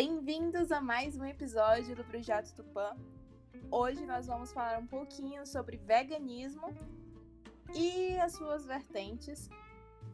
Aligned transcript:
Bem-vindos 0.00 0.70
a 0.70 0.80
mais 0.80 1.16
um 1.16 1.24
episódio 1.24 1.96
do 1.96 2.04
Projeto 2.04 2.54
Tupã. 2.54 2.96
Hoje 3.68 4.06
nós 4.06 4.28
vamos 4.28 4.52
falar 4.52 4.78
um 4.78 4.86
pouquinho 4.86 5.44
sobre 5.44 5.76
veganismo 5.76 6.72
e 7.74 8.16
as 8.20 8.34
suas 8.34 8.64
vertentes. 8.64 9.50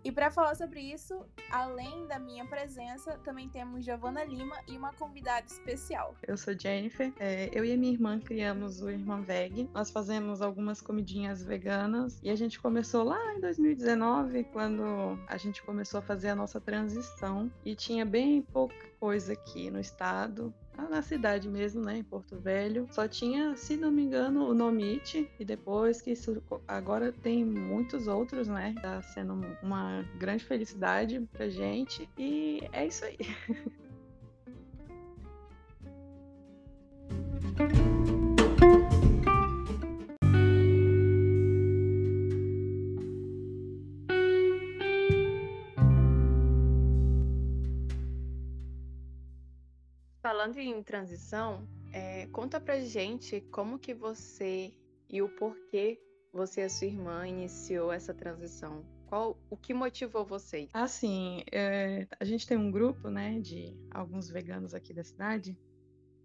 E 0.04 0.12
para 0.12 0.30
falar 0.30 0.54
sobre 0.54 0.80
isso, 0.80 1.24
além 1.50 2.06
da 2.06 2.18
minha 2.18 2.44
presença, 2.44 3.18
também 3.24 3.48
temos 3.48 3.82
Giovana 3.82 4.22
Lima 4.22 4.54
e 4.68 4.76
uma 4.76 4.92
convidada 4.92 5.46
especial. 5.46 6.14
Eu 6.28 6.36
sou 6.36 6.52
Jennifer. 6.56 7.10
É, 7.18 7.48
eu 7.54 7.64
e 7.64 7.72
a 7.72 7.76
minha 7.76 7.94
irmã 7.94 8.20
criamos 8.20 8.82
o 8.82 8.90
Irmã 8.90 9.22
Veg. 9.22 9.66
Nós 9.72 9.90
fazemos 9.90 10.42
algumas 10.42 10.82
comidinhas 10.82 11.42
veganas 11.42 12.20
e 12.22 12.28
a 12.28 12.36
gente 12.36 12.60
começou 12.60 13.02
lá 13.02 13.34
em 13.34 13.40
2019, 13.40 14.44
quando 14.44 15.18
a 15.26 15.38
gente 15.38 15.62
começou 15.62 16.00
a 16.00 16.02
fazer 16.02 16.28
a 16.28 16.36
nossa 16.36 16.60
transição 16.60 17.50
e 17.64 17.74
tinha 17.74 18.04
bem 18.04 18.42
pouca 18.42 18.74
coisa 19.00 19.32
aqui 19.32 19.70
no 19.70 19.80
estado 19.80 20.52
na 20.76 21.02
cidade 21.02 21.48
mesmo, 21.48 21.82
né, 21.82 21.98
em 21.98 22.02
Porto 22.02 22.38
Velho. 22.38 22.86
Só 22.90 23.06
tinha, 23.06 23.56
se 23.56 23.76
não 23.76 23.90
me 23.90 24.02
engano, 24.02 24.48
o 24.48 24.54
Nomite 24.54 25.30
e 25.38 25.44
depois 25.44 26.00
que 26.00 26.12
isso 26.12 26.42
agora 26.66 27.12
tem 27.12 27.44
muitos 27.44 28.06
outros, 28.06 28.48
né? 28.48 28.74
Tá 28.80 29.02
sendo 29.02 29.34
uma 29.62 30.04
grande 30.18 30.44
felicidade 30.44 31.20
pra 31.32 31.48
gente 31.48 32.08
e 32.18 32.60
é 32.72 32.86
isso 32.86 33.04
aí. 33.04 33.18
Falando 50.24 50.56
em 50.56 50.82
transição, 50.82 51.68
é, 51.92 52.26
conta 52.28 52.58
pra 52.58 52.80
gente 52.80 53.42
como 53.52 53.78
que 53.78 53.92
você 53.92 54.72
e 55.06 55.20
o 55.20 55.28
porquê 55.28 56.00
você 56.32 56.62
e 56.62 56.64
a 56.64 56.70
sua 56.70 56.86
irmã 56.86 57.28
iniciou 57.28 57.92
essa 57.92 58.14
transição. 58.14 58.82
Qual, 59.06 59.36
o 59.50 59.56
que 59.58 59.74
motivou 59.74 60.24
vocês? 60.24 60.70
Assim, 60.72 61.44
é, 61.52 62.06
a 62.18 62.24
gente 62.24 62.46
tem 62.46 62.56
um 62.56 62.70
grupo, 62.70 63.10
né, 63.10 63.38
de 63.38 63.76
alguns 63.90 64.30
veganos 64.30 64.72
aqui 64.72 64.94
da 64.94 65.04
cidade 65.04 65.54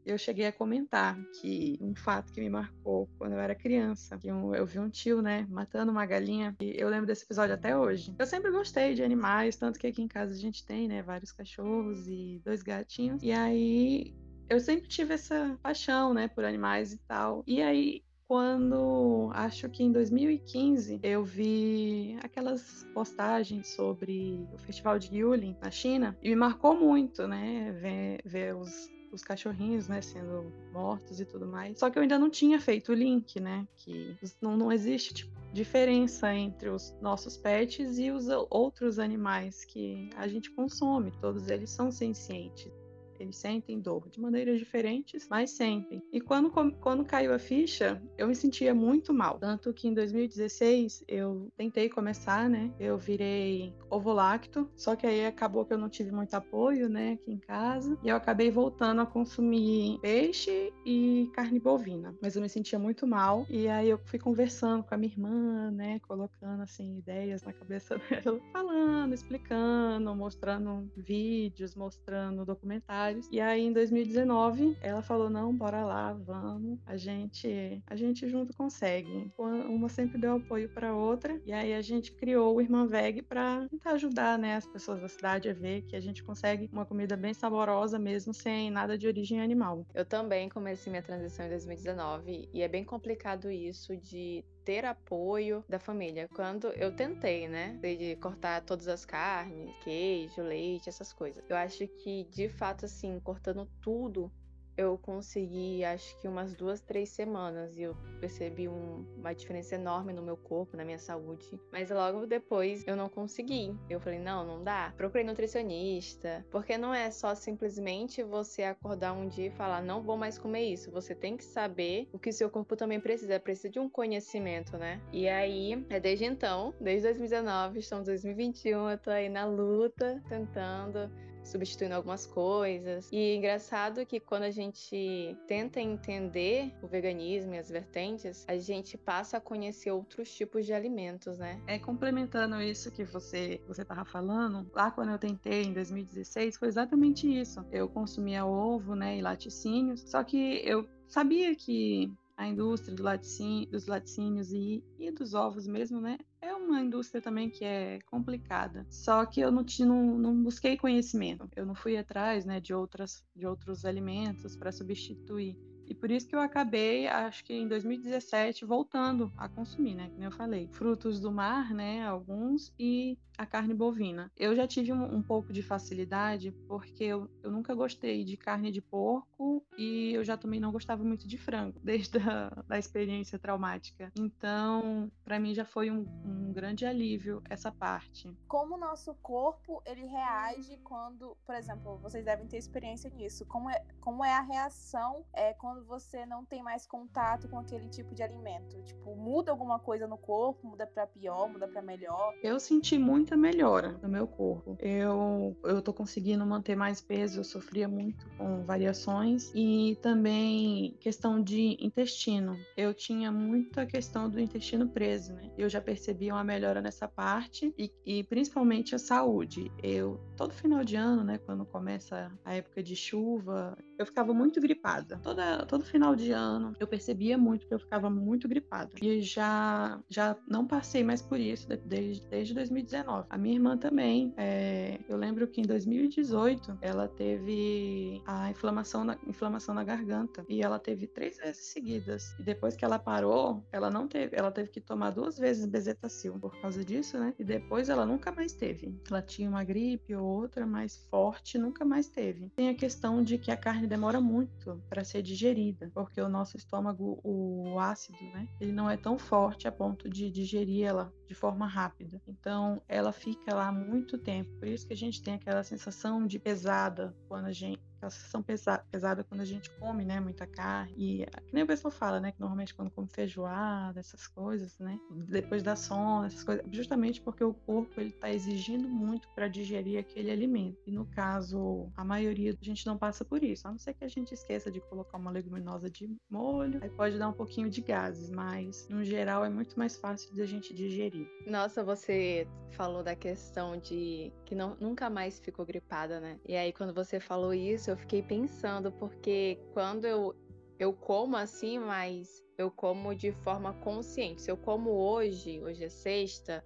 eu 0.05 0.17
cheguei 0.17 0.47
a 0.47 0.52
comentar 0.52 1.17
que 1.39 1.78
um 1.81 1.95
fato 1.95 2.31
que 2.31 2.42
me 2.42 2.50
marcou 2.50 3.09
quando 3.17 3.33
eu 3.33 3.39
era 3.39 3.55
criança, 3.55 4.17
que 4.17 4.28
eu, 4.28 4.55
eu, 4.55 4.66
vi 4.66 4.80
um 4.80 4.89
tio, 4.89 5.22
né, 5.22 5.45
matando 5.50 5.92
uma 5.92 6.05
galinha, 6.05 6.55
e 6.61 6.73
eu 6.78 6.89
lembro 6.89 7.05
desse 7.05 7.23
episódio 7.25 7.55
até 7.55 7.78
hoje. 7.78 8.14
Eu 8.17 8.25
sempre 8.25 8.52
gostei 8.52 8.94
de 8.94 9.03
animais, 9.03 9.55
tanto 9.55 9.80
que 9.80 9.88
aqui 9.88 10.02
em 10.02 10.08
casa 10.08 10.33
a 10.33 10.38
gente 10.38 10.66
tem, 10.66 10.88
né, 10.88 11.02
vários 11.02 11.31
cachorros 11.31 12.08
e 12.08 12.42
dois 12.44 12.64
gatinhos. 12.64 13.22
E 13.22 13.31
aí 13.31 14.14
eu 14.50 14.59
sempre 14.59 14.88
tive 14.88 15.14
essa 15.14 15.58
paixão, 15.61 16.14
né, 16.14 16.27
por 16.27 16.44
animais 16.44 16.94
e 16.94 16.97
tal. 17.00 17.44
E 17.45 17.61
aí 17.61 18.03
quando 18.30 19.31
acho 19.33 19.67
que 19.70 19.83
em 19.83 19.92
2015 19.92 21.00
eu 21.02 21.23
vi 21.23 22.16
aquelas 22.22 22.86
postagens 22.94 23.70
sobre 23.70 24.47
o 24.53 24.58
festival 24.59 25.00
de 25.00 25.16
Yulin 25.16 25.58
na 25.59 25.72
China 25.72 26.16
e 26.22 26.30
me 26.30 26.36
marcou 26.36 26.80
muito, 26.80 27.27
né, 27.27 27.72
ver, 27.72 28.22
ver 28.23 28.55
os 28.55 28.88
os 29.11 29.23
cachorrinhos, 29.23 29.88
né, 29.88 30.02
sendo 30.02 30.52
mortos 30.71 31.19
e 31.19 31.25
tudo 31.25 31.45
mais. 31.45 31.79
Só 31.79 31.89
que 31.89 31.97
eu 31.97 32.02
ainda 32.02 32.19
não 32.19 32.29
tinha 32.29 32.59
feito 32.59 32.91
o 32.91 32.95
link, 32.95 33.39
né, 33.39 33.67
que 33.75 34.17
não, 34.41 34.55
não 34.55 34.71
existe 34.71 35.13
tipo, 35.13 35.31
diferença 35.53 36.33
entre 36.33 36.69
os 36.69 36.95
nossos 37.02 37.37
pets 37.37 37.97
e 37.97 38.11
os 38.11 38.27
outros 38.49 38.99
animais 38.99 39.65
que 39.65 40.09
a 40.15 40.27
gente 40.27 40.52
consome. 40.52 41.11
Todos 41.20 41.49
eles 41.49 41.70
são 41.70 41.92
sencientes. 41.92 42.71
Eles 43.19 43.37
sentem 43.37 43.80
dor 43.80 44.09
de 44.09 44.19
maneiras 44.19 44.59
diferentes, 44.59 45.27
mas 45.30 45.52
sentem. 45.52 46.02
E 46.11 46.21
quando, 46.21 46.52
quando 46.80 47.05
caiu 47.05 47.33
a 47.33 47.39
ficha, 47.39 48.02
eu 48.17 48.27
me 48.27 48.35
sentia 48.35 48.73
muito 48.73 49.13
mal. 49.13 49.39
Tanto 49.39 49.73
que 49.73 49.87
em 49.87 49.93
2016 49.93 51.03
eu 51.07 51.52
tentei 51.58 51.89
começar, 51.89 52.49
né? 52.49 52.71
Eu 52.79 52.97
virei 52.97 53.73
ovolacto, 53.89 54.69
só 54.75 54.95
que 54.95 55.08
aí 55.08 55.25
acabou 55.25 55.65
que 55.65 55.73
eu 55.73 55.77
não 55.77 55.89
tive 55.89 56.11
muito 56.11 56.33
apoio, 56.33 56.87
né, 56.87 57.13
aqui 57.13 57.31
em 57.31 57.39
casa. 57.39 57.97
E 58.03 58.09
eu 58.09 58.15
acabei 58.15 58.52
voltando 58.52 59.02
a 59.02 59.05
consumir 59.05 59.99
peixe 60.02 60.71
e 60.85 61.29
carne 61.33 61.59
bovina. 61.59 62.15
Mas 62.21 62.35
eu 62.35 62.41
me 62.41 62.49
sentia 62.49 62.79
muito 62.79 63.08
mal. 63.08 63.45
E 63.49 63.67
aí 63.67 63.89
eu 63.89 63.97
fui 64.05 64.19
conversando 64.19 64.83
com 64.83 64.93
a 64.93 64.97
minha 64.97 65.11
irmã, 65.11 65.71
né? 65.71 65.99
Colocando 65.99 66.61
assim 66.61 66.97
ideias 66.97 67.43
na 67.43 67.53
cabeça 67.53 67.97
dela, 68.09 68.39
falando, 68.52 69.13
explicando, 69.13 70.15
mostrando 70.15 70.89
vídeos, 70.95 71.75
mostrando 71.75 72.45
documentários 72.45 73.08
e 73.31 73.39
aí 73.39 73.61
em 73.61 73.73
2019 73.73 74.75
ela 74.81 75.02
falou: 75.02 75.30
"Não, 75.30 75.55
bora 75.55 75.83
lá, 75.86 76.14
vamos. 76.14 76.80
A 76.86 76.97
gente 76.97 77.81
a 77.87 77.95
gente 77.95 78.27
junto 78.27 78.53
consegue". 78.55 79.31
Uma 79.37 79.89
sempre 79.89 80.20
deu 80.20 80.33
apoio 80.36 80.70
para 80.70 80.95
outra 80.95 81.39
e 81.45 81.52
aí 81.53 81.73
a 81.73 81.81
gente 81.81 82.14
criou 82.15 82.55
o 82.55 82.61
Irmã 82.61 82.87
Veg 82.87 83.21
para 83.23 83.67
tentar 83.70 83.92
ajudar, 83.93 84.37
né, 84.37 84.55
as 84.55 84.67
pessoas 84.67 84.99
da 85.02 85.08
cidade 85.09 85.49
a 85.49 85.53
ver 85.53 85.83
que 85.83 85.95
a 85.95 85.99
gente 86.02 86.23
consegue 86.23 86.70
uma 86.71 86.86
comida 86.86 87.15
bem 87.17 87.33
saborosa 87.33 87.97
mesmo 87.99 88.33
sem 88.33 88.70
nada 88.71 88.97
de 88.97 89.08
origem 89.08 89.41
animal. 89.41 89.86
Eu 89.93 90.05
também 90.05 90.49
comecei 90.49 90.89
minha 90.91 91.03
transição 91.03 91.45
em 91.45 91.49
2019 91.49 92.47
e 92.53 92.61
é 92.61 92.67
bem 92.67 92.83
complicado 92.86 93.49
isso 93.49 93.97
de 93.97 94.45
ter 94.69 94.85
apoio 94.85 95.65
da 95.67 95.80
família. 95.80 96.27
Quando 96.31 96.67
eu 96.73 96.95
tentei, 96.95 97.47
né, 97.47 97.80
de 97.81 98.15
cortar 98.17 98.61
todas 98.61 98.87
as 98.87 99.03
carnes, 99.03 99.75
queijo, 99.80 100.43
leite, 100.43 100.87
essas 100.87 101.11
coisas. 101.11 101.43
Eu 101.49 101.55
acho 101.55 101.87
que, 101.87 102.25
de 102.25 102.47
fato, 102.49 102.85
assim, 102.85 103.19
cortando 103.19 103.67
tudo, 103.81 104.31
eu 104.79 104.97
consegui, 104.97 105.83
acho 105.83 106.17
que 106.21 106.27
umas 106.27 106.55
duas, 106.55 106.79
três 106.79 107.09
semanas, 107.09 107.77
e 107.77 107.81
eu 107.81 107.97
percebi 108.21 108.69
um, 108.69 109.05
uma 109.17 109.33
diferença 109.33 109.75
enorme 109.75 110.13
no 110.13 110.21
meu 110.21 110.37
corpo, 110.37 110.77
na 110.77 110.85
minha 110.85 110.97
saúde. 110.97 111.59
Mas 111.69 111.89
logo 111.89 112.25
depois 112.25 112.87
eu 112.87 112.95
não 112.95 113.09
consegui. 113.09 113.75
Eu 113.89 113.99
falei, 113.99 114.19
não, 114.19 114.45
não 114.45 114.63
dá. 114.63 114.93
Procurei 114.95 115.25
nutricionista, 115.25 116.45
porque 116.49 116.77
não 116.77 116.93
é 116.93 117.11
só 117.11 117.35
simplesmente 117.35 118.23
você 118.23 118.63
acordar 118.63 119.11
um 119.11 119.27
dia 119.27 119.47
e 119.47 119.51
falar, 119.51 119.81
não 119.81 120.01
vou 120.01 120.15
mais 120.15 120.37
comer 120.37 120.63
isso. 120.63 120.89
Você 120.91 121.13
tem 121.13 121.35
que 121.35 121.43
saber 121.43 122.07
o 122.13 122.17
que 122.17 122.31
seu 122.31 122.49
corpo 122.49 122.77
também 122.77 123.01
precisa, 123.01 123.37
precisa 123.37 123.69
de 123.69 123.79
um 123.79 123.89
conhecimento, 123.89 124.77
né? 124.77 125.01
E 125.11 125.27
aí, 125.27 125.85
é 125.89 125.99
desde 125.99 126.23
então, 126.23 126.73
desde 126.79 127.03
2019, 127.03 127.79
estamos 127.79 128.07
em 128.07 128.11
2021, 128.11 128.89
eu 128.91 128.97
tô 128.97 129.09
aí 129.09 129.27
na 129.27 129.45
luta, 129.45 130.23
tentando 130.29 131.11
substituindo 131.50 131.95
algumas 131.95 132.25
coisas. 132.25 133.10
E 133.12 133.36
engraçado 133.36 134.06
que 134.06 134.19
quando 134.19 134.44
a 134.44 134.51
gente 134.51 135.38
tenta 135.48 135.80
entender 135.80 136.74
o 136.81 136.88
veganismo 136.88 137.54
e 137.54 137.57
as 137.57 137.69
vertentes, 137.69 138.45
a 138.48 138.57
gente 138.57 138.98
passa 138.98 139.38
a 139.38 139.42
conhecer 139.42 139.92
outros 139.92 140.33
tipos 140.33 140.65
de 140.65 140.74
alimentos, 140.74 141.38
né? 141.38 141.62
É 141.68 141.80
complementando 141.80 142.62
isso 142.62 142.92
que 142.92 143.04
você 143.04 143.62
você 143.68 143.83
tava 143.83 144.06
falando, 144.06 144.69
lá 144.74 144.92
quando 144.92 145.12
eu 145.12 145.19
tentei 145.19 145.63
em 145.63 145.74
2016, 145.74 146.57
foi 146.57 146.68
exatamente 146.68 147.27
isso. 147.27 147.65
Eu 147.71 147.89
consumia 147.89 148.45
ovo, 148.45 148.95
né, 148.95 149.18
e 149.18 149.21
laticínios, 149.21 150.01
só 150.01 150.24
que 150.24 150.62
eu 150.65 150.88
sabia 151.07 151.56
que 151.56 152.12
a 152.38 152.48
indústria 152.48 152.95
do 152.95 153.04
laticínio, 153.04 153.69
dos 153.69 153.86
laticínios 153.86 154.54
e, 154.54 154.81
e 154.98 155.12
dos 155.12 155.33
ovos 155.33 155.68
mesmo, 155.68 156.00
né? 156.00 156.18
É 156.42 156.54
uma 156.54 156.80
indústria 156.81 157.22
também 157.22 157.50
que 157.50 157.66
é 157.66 158.00
complicada. 158.06 158.86
Só 158.89 159.25
que 159.25 159.42
eu 159.42 159.51
não, 159.51 159.66
não, 159.80 160.18
não 160.18 160.44
busquei 160.44 160.77
conhecimento. 160.77 161.50
Eu 161.56 161.66
não 161.66 161.75
fui 161.75 161.98
atrás 161.98 162.45
né, 162.45 162.60
de, 162.60 162.74
outras, 162.74 163.24
de 163.36 163.45
outros 163.45 163.83
alimentos 163.83 164.56
para 164.56 164.72
substituir. 164.72 165.57
E 165.86 165.95
por 165.95 166.12
isso 166.12 166.27
que 166.27 166.36
eu 166.36 166.39
acabei, 166.39 167.07
acho 167.07 167.44
que 167.44 167.53
em 167.53 167.68
2017, 167.68 168.63
voltando 168.63 169.33
a 169.36 169.50
consumir, 169.50 169.95
né? 169.95 170.09
Como 170.09 170.24
eu 170.24 170.31
falei, 170.31 170.69
frutos 170.71 171.19
do 171.19 171.31
mar, 171.31 171.74
né? 171.74 172.06
Alguns, 172.06 172.71
e 172.77 173.18
a 173.39 173.45
carne 173.45 173.74
bovina. 173.74 174.30
Eu 174.36 174.53
já 174.53 174.68
tive 174.68 174.91
um, 174.91 175.15
um 175.15 175.24
pouco 175.24 175.53
de 175.53 175.63
facilidade 175.63 176.51
porque 176.68 177.06
eu, 177.06 177.30
eu, 177.41 177.50
nunca 177.50 177.74
gostei 177.74 178.25
de 178.25 178.36
carne 178.36 178.69
de 178.69 178.81
porco 178.81 179.65
e 179.77 180.12
eu 180.13 180.25
já 180.25 180.36
também 180.36 180.59
não 180.59 180.74
gostava 180.74 181.06
muito 181.06 181.25
de 181.25 181.38
frango, 181.38 181.80
desde 181.81 182.18
a 182.18 182.50
da 182.68 182.77
experiência 182.77 183.39
traumática. 183.39 184.12
Então, 184.18 185.09
para 185.24 185.39
mim 185.39 185.53
já 185.53 185.63
foi 185.63 185.89
um, 185.89 186.06
um, 186.25 186.51
grande 186.51 186.86
alívio 186.86 187.41
essa 187.50 187.71
parte. 187.71 188.36
Como 188.45 188.75
o 188.75 188.77
nosso 188.77 189.13
corpo 189.15 189.81
ele 189.85 190.06
reage 190.06 190.75
quando, 190.83 191.38
por 191.45 191.56
exemplo, 191.56 191.97
vocês 192.00 192.25
devem 192.25 192.45
ter 192.45 192.57
experiência 192.57 193.09
nisso. 193.09 193.45
Como 193.45 193.69
é, 193.69 193.81
como 194.01 194.25
é 194.25 194.33
a 194.33 194.42
reação 194.42 195.24
é, 195.31 195.53
quando 195.53 195.85
você 195.85 196.25
não 196.25 196.44
tem 196.44 196.62
mais 196.62 196.85
contato 196.85 197.47
com 197.47 197.57
aquele 197.57 197.88
tipo 197.88 198.13
de 198.13 198.21
alimento? 198.21 198.81
Tipo, 198.83 199.15
muda 199.15 199.50
alguma 199.50 199.80
coisa 199.80 200.06
no 200.06 200.18
corpo? 200.18 200.68
Muda 200.68 200.85
para 200.85 201.07
pior? 201.07 201.47
Muda 201.47 201.69
para 201.69 201.81
melhor? 201.81 202.33
Eu 202.44 202.59
senti 202.59 202.97
muito 202.97 203.28
muita 203.29 203.37
melhora 203.37 203.99
no 204.01 204.09
meu 204.09 204.27
corpo. 204.27 204.77
Eu, 204.79 205.55
eu 205.63 205.81
tô 205.81 205.93
conseguindo 205.93 206.45
manter 206.45 206.75
mais 206.75 207.01
peso, 207.01 207.39
eu 207.39 207.43
sofria 207.43 207.87
muito 207.87 208.25
com 208.37 208.63
variações 208.63 209.51
e 209.53 209.97
também 210.01 210.95
questão 210.99 211.41
de 211.41 211.77
intestino. 211.79 212.57
Eu 212.75 212.93
tinha 212.93 213.31
muita 213.31 213.85
questão 213.85 214.29
do 214.29 214.39
intestino 214.39 214.87
preso, 214.87 215.33
né? 215.33 215.51
Eu 215.57 215.69
já 215.69 215.81
percebi 215.81 216.31
uma 216.31 216.43
melhora 216.43 216.81
nessa 216.81 217.07
parte 217.07 217.73
e, 217.77 217.91
e 218.05 218.23
principalmente 218.23 218.95
a 218.95 218.99
saúde. 218.99 219.71
Eu, 219.83 220.19
todo 220.35 220.53
final 220.53 220.83
de 220.83 220.95
ano, 220.95 221.23
né, 221.23 221.37
quando 221.37 221.65
começa 221.65 222.31
a 222.43 222.55
época 222.55 222.81
de 222.81 222.95
chuva, 222.95 223.77
eu 223.99 224.05
ficava 224.05 224.33
muito 224.33 224.61
gripada. 224.61 225.19
Toda, 225.21 225.65
todo 225.65 225.83
final 225.83 226.15
de 226.15 226.31
ano 226.31 226.73
eu 226.79 226.87
percebia 226.87 227.37
muito 227.37 227.67
que 227.67 227.73
eu 227.73 227.79
ficava 227.79 228.09
muito 228.09 228.47
gripada. 228.47 228.91
E 229.01 229.19
já, 229.21 229.99
já 230.09 230.37
não 230.47 230.65
passei 230.65 231.03
mais 231.03 231.21
por 231.21 231.37
isso 231.37 231.67
desde, 231.67 232.25
desde 232.27 232.53
2019. 232.53 233.27
A 233.29 233.37
minha 233.37 233.55
irmã 233.55 233.77
também. 233.77 234.33
É, 234.37 234.97
eu 235.09 235.17
lembro 235.17 235.45
que 235.47 235.59
em 235.59 235.65
2018 235.65 236.77
ela 236.81 237.09
teve 237.09 238.21
a 238.25 238.49
inflamação 238.49 239.03
na, 239.03 239.17
inflamação 239.27 239.75
na 239.75 239.83
garganta 239.83 240.45
e 240.47 240.61
ela 240.63 240.79
teve 240.79 241.05
três 241.05 241.37
vezes 241.37 241.65
seguidas. 241.65 242.33
E 242.39 242.43
depois 242.43 242.77
que 242.77 242.85
ela 242.85 242.97
parou, 242.97 243.61
ela 243.69 243.89
não 243.89 244.07
teve, 244.07 244.33
ela 244.33 244.49
teve 244.51 244.69
que 244.69 244.79
tomar 244.79 245.09
duas 245.09 245.37
vezes 245.37 245.65
bezetacil 245.65 246.39
por 246.39 246.55
causa 246.61 246.85
disso, 246.85 247.19
né? 247.19 247.33
E 247.37 247.43
depois 247.43 247.89
ela 247.89 248.05
nunca 248.05 248.31
mais 248.31 248.53
teve. 248.53 248.97
Ela 249.09 249.21
tinha 249.21 249.49
uma 249.49 249.63
gripe 249.65 250.15
ou 250.15 250.25
outra 250.25 250.65
mais 250.65 250.95
forte, 251.09 251.57
nunca 251.57 251.83
mais 251.83 252.07
teve. 252.07 252.49
Tem 252.55 252.69
a 252.69 252.75
questão 252.75 253.21
de 253.21 253.37
que 253.37 253.51
a 253.51 253.57
carne 253.57 253.88
demora 253.89 254.21
muito 254.21 254.81
para 254.88 255.03
ser 255.03 255.21
digerida, 255.21 255.91
porque 255.94 256.21
o 256.21 256.30
nosso 256.30 256.56
estômago, 256.56 257.19
o 257.24 257.77
ácido, 257.80 258.24
né? 258.33 258.47
Ele 258.62 258.71
não 258.71 258.89
é 258.89 258.95
tão 258.95 259.18
forte 259.18 259.68
a 259.68 259.71
ponto 259.71 260.07
de 260.09 260.30
digerir 260.30 260.86
ela 260.86 261.12
de 261.29 261.35
forma 261.35 261.67
rápida. 261.67 262.19
Então, 262.27 262.81
ela 262.87 263.11
fica 263.11 263.53
lá 263.53 263.71
muito 263.71 264.17
tempo. 264.17 264.49
Por 264.57 264.67
isso 264.67 264.87
que 264.87 264.93
a 264.93 264.97
gente 264.97 265.21
tem 265.21 265.35
aquela 265.35 265.63
sensação 265.63 266.25
de 266.25 266.39
pesada 266.39 267.15
quando 267.27 267.45
a 267.45 267.51
gente 267.51 267.79
aquela 267.99 268.09
sensação 268.09 268.41
pesa 268.41 268.77
pesada 268.89 269.23
quando 269.23 269.41
a 269.41 269.45
gente 269.45 269.69
come, 269.71 270.05
né, 270.05 270.19
muita 270.19 270.47
carne. 270.47 270.93
E 270.97 271.25
que 271.45 271.53
nem 271.53 271.63
o 271.63 271.67
pessoal 271.67 271.91
fala, 271.91 272.19
né, 272.19 272.31
que 272.31 272.39
normalmente 272.39 272.73
quando 272.73 272.89
come 272.89 273.07
feijoada, 273.09 273.99
essas 273.99 274.25
coisas, 274.25 274.79
né, 274.79 274.97
depois 275.11 275.61
da 275.61 275.75
sono, 275.75 276.25
essas 276.25 276.43
coisas, 276.43 276.65
justamente 276.71 277.21
porque 277.21 277.43
o 277.43 277.53
corpo 277.53 277.99
ele 277.99 278.11
tá 278.11 278.31
exigindo 278.31 278.87
muito 278.87 279.27
para 279.35 279.47
digerir 279.47 279.99
aquele 279.99 280.31
alimento. 280.31 280.79
E 280.87 280.91
no 280.91 281.05
caso, 281.05 281.91
a 281.95 282.03
maioria 282.03 282.55
a 282.59 282.65
gente 282.65 282.85
não 282.85 282.97
passa 282.97 283.25
por 283.25 283.43
isso, 283.43 283.67
a 283.67 283.71
não 283.71 283.77
ser 283.77 283.93
que 283.93 284.05
a 284.05 284.07
gente 284.07 284.33
esqueça 284.33 284.71
de 284.71 284.79
colocar 284.79 285.17
uma 285.17 285.31
leguminosa 285.31 285.89
de 285.89 286.09
molho, 286.29 286.79
aí 286.81 286.89
pode 286.89 287.17
dar 287.17 287.27
um 287.27 287.33
pouquinho 287.33 287.69
de 287.69 287.81
gases, 287.81 288.29
mas 288.29 288.87
no 288.89 289.03
geral 289.03 289.43
é 289.43 289.49
muito 289.49 289.77
mais 289.77 289.97
fácil 289.97 290.33
de 290.33 290.41
a 290.41 290.45
gente 290.45 290.73
digerir. 290.73 291.19
Nossa, 291.45 291.83
você 291.83 292.48
falou 292.71 293.04
da 293.04 293.16
questão 293.16 293.77
de 293.77 294.31
que 294.45 294.56
não, 294.56 294.75
nunca 294.80 295.10
mais 295.10 295.39
ficou 295.39 295.66
gripada, 295.66 296.19
né? 296.19 296.39
E 296.48 296.56
aí 296.56 296.71
quando 296.71 296.94
você 296.94 297.19
falou 297.19 297.54
isso, 297.54 297.89
eu 297.89 297.98
fiquei 297.98 298.21
pensando, 298.21 298.92
porque 298.92 299.60
quando 299.74 300.06
eu, 300.06 300.36
eu 300.77 300.94
como 300.94 301.36
assim, 301.36 301.80
mas 301.80 302.44
eu 302.57 302.69
como 302.69 303.16
de 303.16 303.31
forma 303.31 303.74
consciente. 303.74 304.42
Se 304.42 304.51
eu 304.51 304.57
como 304.57 304.92
hoje, 304.92 305.62
hoje 305.62 305.86
é 305.86 305.89
sexta, 305.89 306.63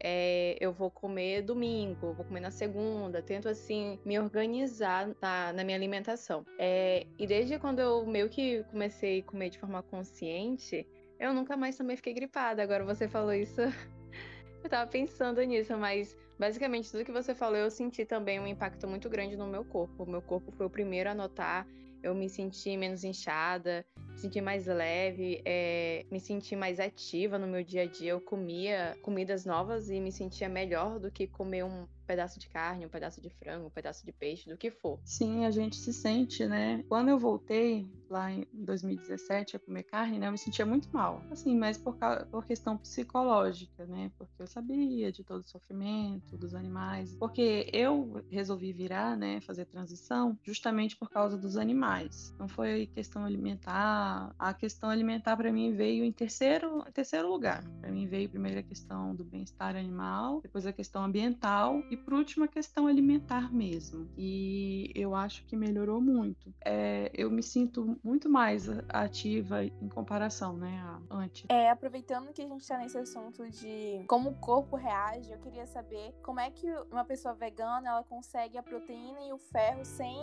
é, 0.00 0.56
eu 0.60 0.72
vou 0.72 0.90
comer 0.90 1.42
domingo, 1.42 2.12
vou 2.12 2.24
comer 2.24 2.40
na 2.40 2.50
segunda, 2.50 3.22
tento 3.22 3.48
assim 3.48 3.98
me 4.04 4.18
organizar 4.18 5.08
na, 5.20 5.52
na 5.52 5.64
minha 5.64 5.76
alimentação. 5.76 6.44
É, 6.58 7.06
e 7.18 7.26
desde 7.26 7.58
quando 7.58 7.80
eu 7.80 8.06
meio 8.06 8.28
que 8.28 8.62
comecei 8.70 9.20
a 9.20 9.24
comer 9.24 9.50
de 9.50 9.58
forma 9.58 9.82
consciente, 9.82 10.86
eu 11.18 11.34
nunca 11.34 11.56
mais 11.56 11.76
também 11.76 11.96
fiquei 11.96 12.14
gripada. 12.14 12.62
Agora 12.62 12.84
você 12.84 13.08
falou 13.08 13.32
isso, 13.32 13.60
eu 14.62 14.70
tava 14.70 14.90
pensando 14.90 15.42
nisso, 15.42 15.76
mas 15.76 16.16
Basicamente, 16.38 16.90
tudo 16.90 17.04
que 17.04 17.10
você 17.10 17.34
falou, 17.34 17.56
eu 17.56 17.70
senti 17.70 18.04
também 18.04 18.38
um 18.38 18.46
impacto 18.46 18.86
muito 18.86 19.10
grande 19.10 19.36
no 19.36 19.46
meu 19.46 19.64
corpo. 19.64 20.04
O 20.04 20.08
meu 20.08 20.22
corpo 20.22 20.52
foi 20.52 20.66
o 20.66 20.70
primeiro 20.70 21.10
a 21.10 21.14
notar. 21.14 21.66
Eu 22.00 22.14
me 22.14 22.28
senti 22.28 22.76
menos 22.76 23.02
inchada, 23.02 23.84
me 24.12 24.18
senti 24.18 24.40
mais 24.40 24.66
leve, 24.66 25.42
é, 25.44 26.06
me 26.12 26.20
senti 26.20 26.54
mais 26.54 26.78
ativa 26.78 27.40
no 27.40 27.48
meu 27.48 27.64
dia 27.64 27.82
a 27.82 27.86
dia. 27.86 28.12
Eu 28.12 28.20
comia 28.20 28.96
comidas 29.02 29.44
novas 29.44 29.90
e 29.90 29.98
me 29.98 30.12
sentia 30.12 30.48
melhor 30.48 31.00
do 31.00 31.10
que 31.10 31.26
comer 31.26 31.64
um 31.64 31.88
pedaço 32.08 32.40
de 32.40 32.48
carne, 32.48 32.86
um 32.86 32.88
pedaço 32.88 33.20
de 33.20 33.28
frango, 33.28 33.66
um 33.66 33.70
pedaço 33.70 34.04
de 34.04 34.10
peixe, 34.10 34.48
do 34.48 34.56
que 34.56 34.70
for. 34.70 34.98
Sim, 35.04 35.44
a 35.44 35.50
gente 35.50 35.76
se 35.76 35.92
sente, 35.92 36.46
né? 36.46 36.82
Quando 36.88 37.08
eu 37.10 37.18
voltei 37.18 37.86
lá 38.08 38.32
em 38.32 38.46
2017 38.54 39.56
a 39.56 39.58
comer 39.58 39.82
carne, 39.82 40.18
né, 40.18 40.28
eu 40.28 40.32
me 40.32 40.38
sentia 40.38 40.64
muito 40.64 40.88
mal. 40.90 41.22
Assim, 41.30 41.54
mas 41.54 41.76
por, 41.76 41.98
por 42.30 42.46
questão 42.46 42.78
psicológica, 42.78 43.84
né? 43.86 44.10
Porque 44.16 44.40
eu 44.40 44.46
sabia 44.46 45.12
de 45.12 45.22
todo 45.22 45.42
o 45.42 45.48
sofrimento 45.48 46.38
dos 46.38 46.54
animais. 46.54 47.14
Porque 47.16 47.68
eu 47.74 48.24
resolvi 48.30 48.72
virar, 48.72 49.14
né, 49.14 49.42
fazer 49.42 49.66
transição 49.66 50.38
justamente 50.42 50.96
por 50.96 51.10
causa 51.10 51.36
dos 51.36 51.58
animais. 51.58 52.34
Não 52.38 52.48
foi 52.48 52.86
questão 52.86 53.22
alimentar. 53.22 54.34
A 54.38 54.54
questão 54.54 54.88
alimentar 54.88 55.36
para 55.36 55.52
mim 55.52 55.74
veio 55.74 56.04
em 56.04 56.12
terceiro, 56.12 56.82
terceiro 56.94 57.28
lugar. 57.28 57.62
Para 57.80 57.90
mim 57.90 58.06
veio 58.06 58.30
primeiro 58.30 58.60
a 58.60 58.62
questão 58.62 59.14
do 59.14 59.24
bem-estar 59.24 59.76
animal, 59.76 60.40
depois 60.40 60.64
a 60.64 60.72
questão 60.72 61.04
ambiental 61.04 61.82
e 61.90 61.97
por 61.98 62.14
último, 62.14 62.44
a 62.44 62.48
questão 62.48 62.86
alimentar 62.86 63.52
mesmo. 63.52 64.08
E 64.16 64.90
eu 64.94 65.14
acho 65.14 65.44
que 65.44 65.56
melhorou 65.56 66.00
muito. 66.00 66.52
É, 66.64 67.10
eu 67.14 67.30
me 67.30 67.42
sinto 67.42 67.98
muito 68.02 68.28
mais 68.28 68.68
ativa 68.88 69.64
em 69.64 69.88
comparação, 69.88 70.56
né, 70.56 70.78
a 70.84 70.98
antes. 71.10 71.44
É, 71.48 71.70
aproveitando 71.70 72.32
que 72.32 72.42
a 72.42 72.46
gente 72.46 72.60
está 72.60 72.78
nesse 72.78 72.98
assunto 72.98 73.48
de 73.50 74.04
como 74.06 74.30
o 74.30 74.34
corpo 74.34 74.76
reage, 74.76 75.30
eu 75.30 75.38
queria 75.38 75.66
saber 75.66 76.14
como 76.22 76.40
é 76.40 76.50
que 76.50 76.66
uma 76.90 77.04
pessoa 77.04 77.34
vegana 77.34 77.88
ela 77.88 78.04
consegue 78.04 78.56
a 78.58 78.62
proteína 78.62 79.20
e 79.28 79.32
o 79.32 79.38
ferro 79.38 79.84
sem 79.84 80.16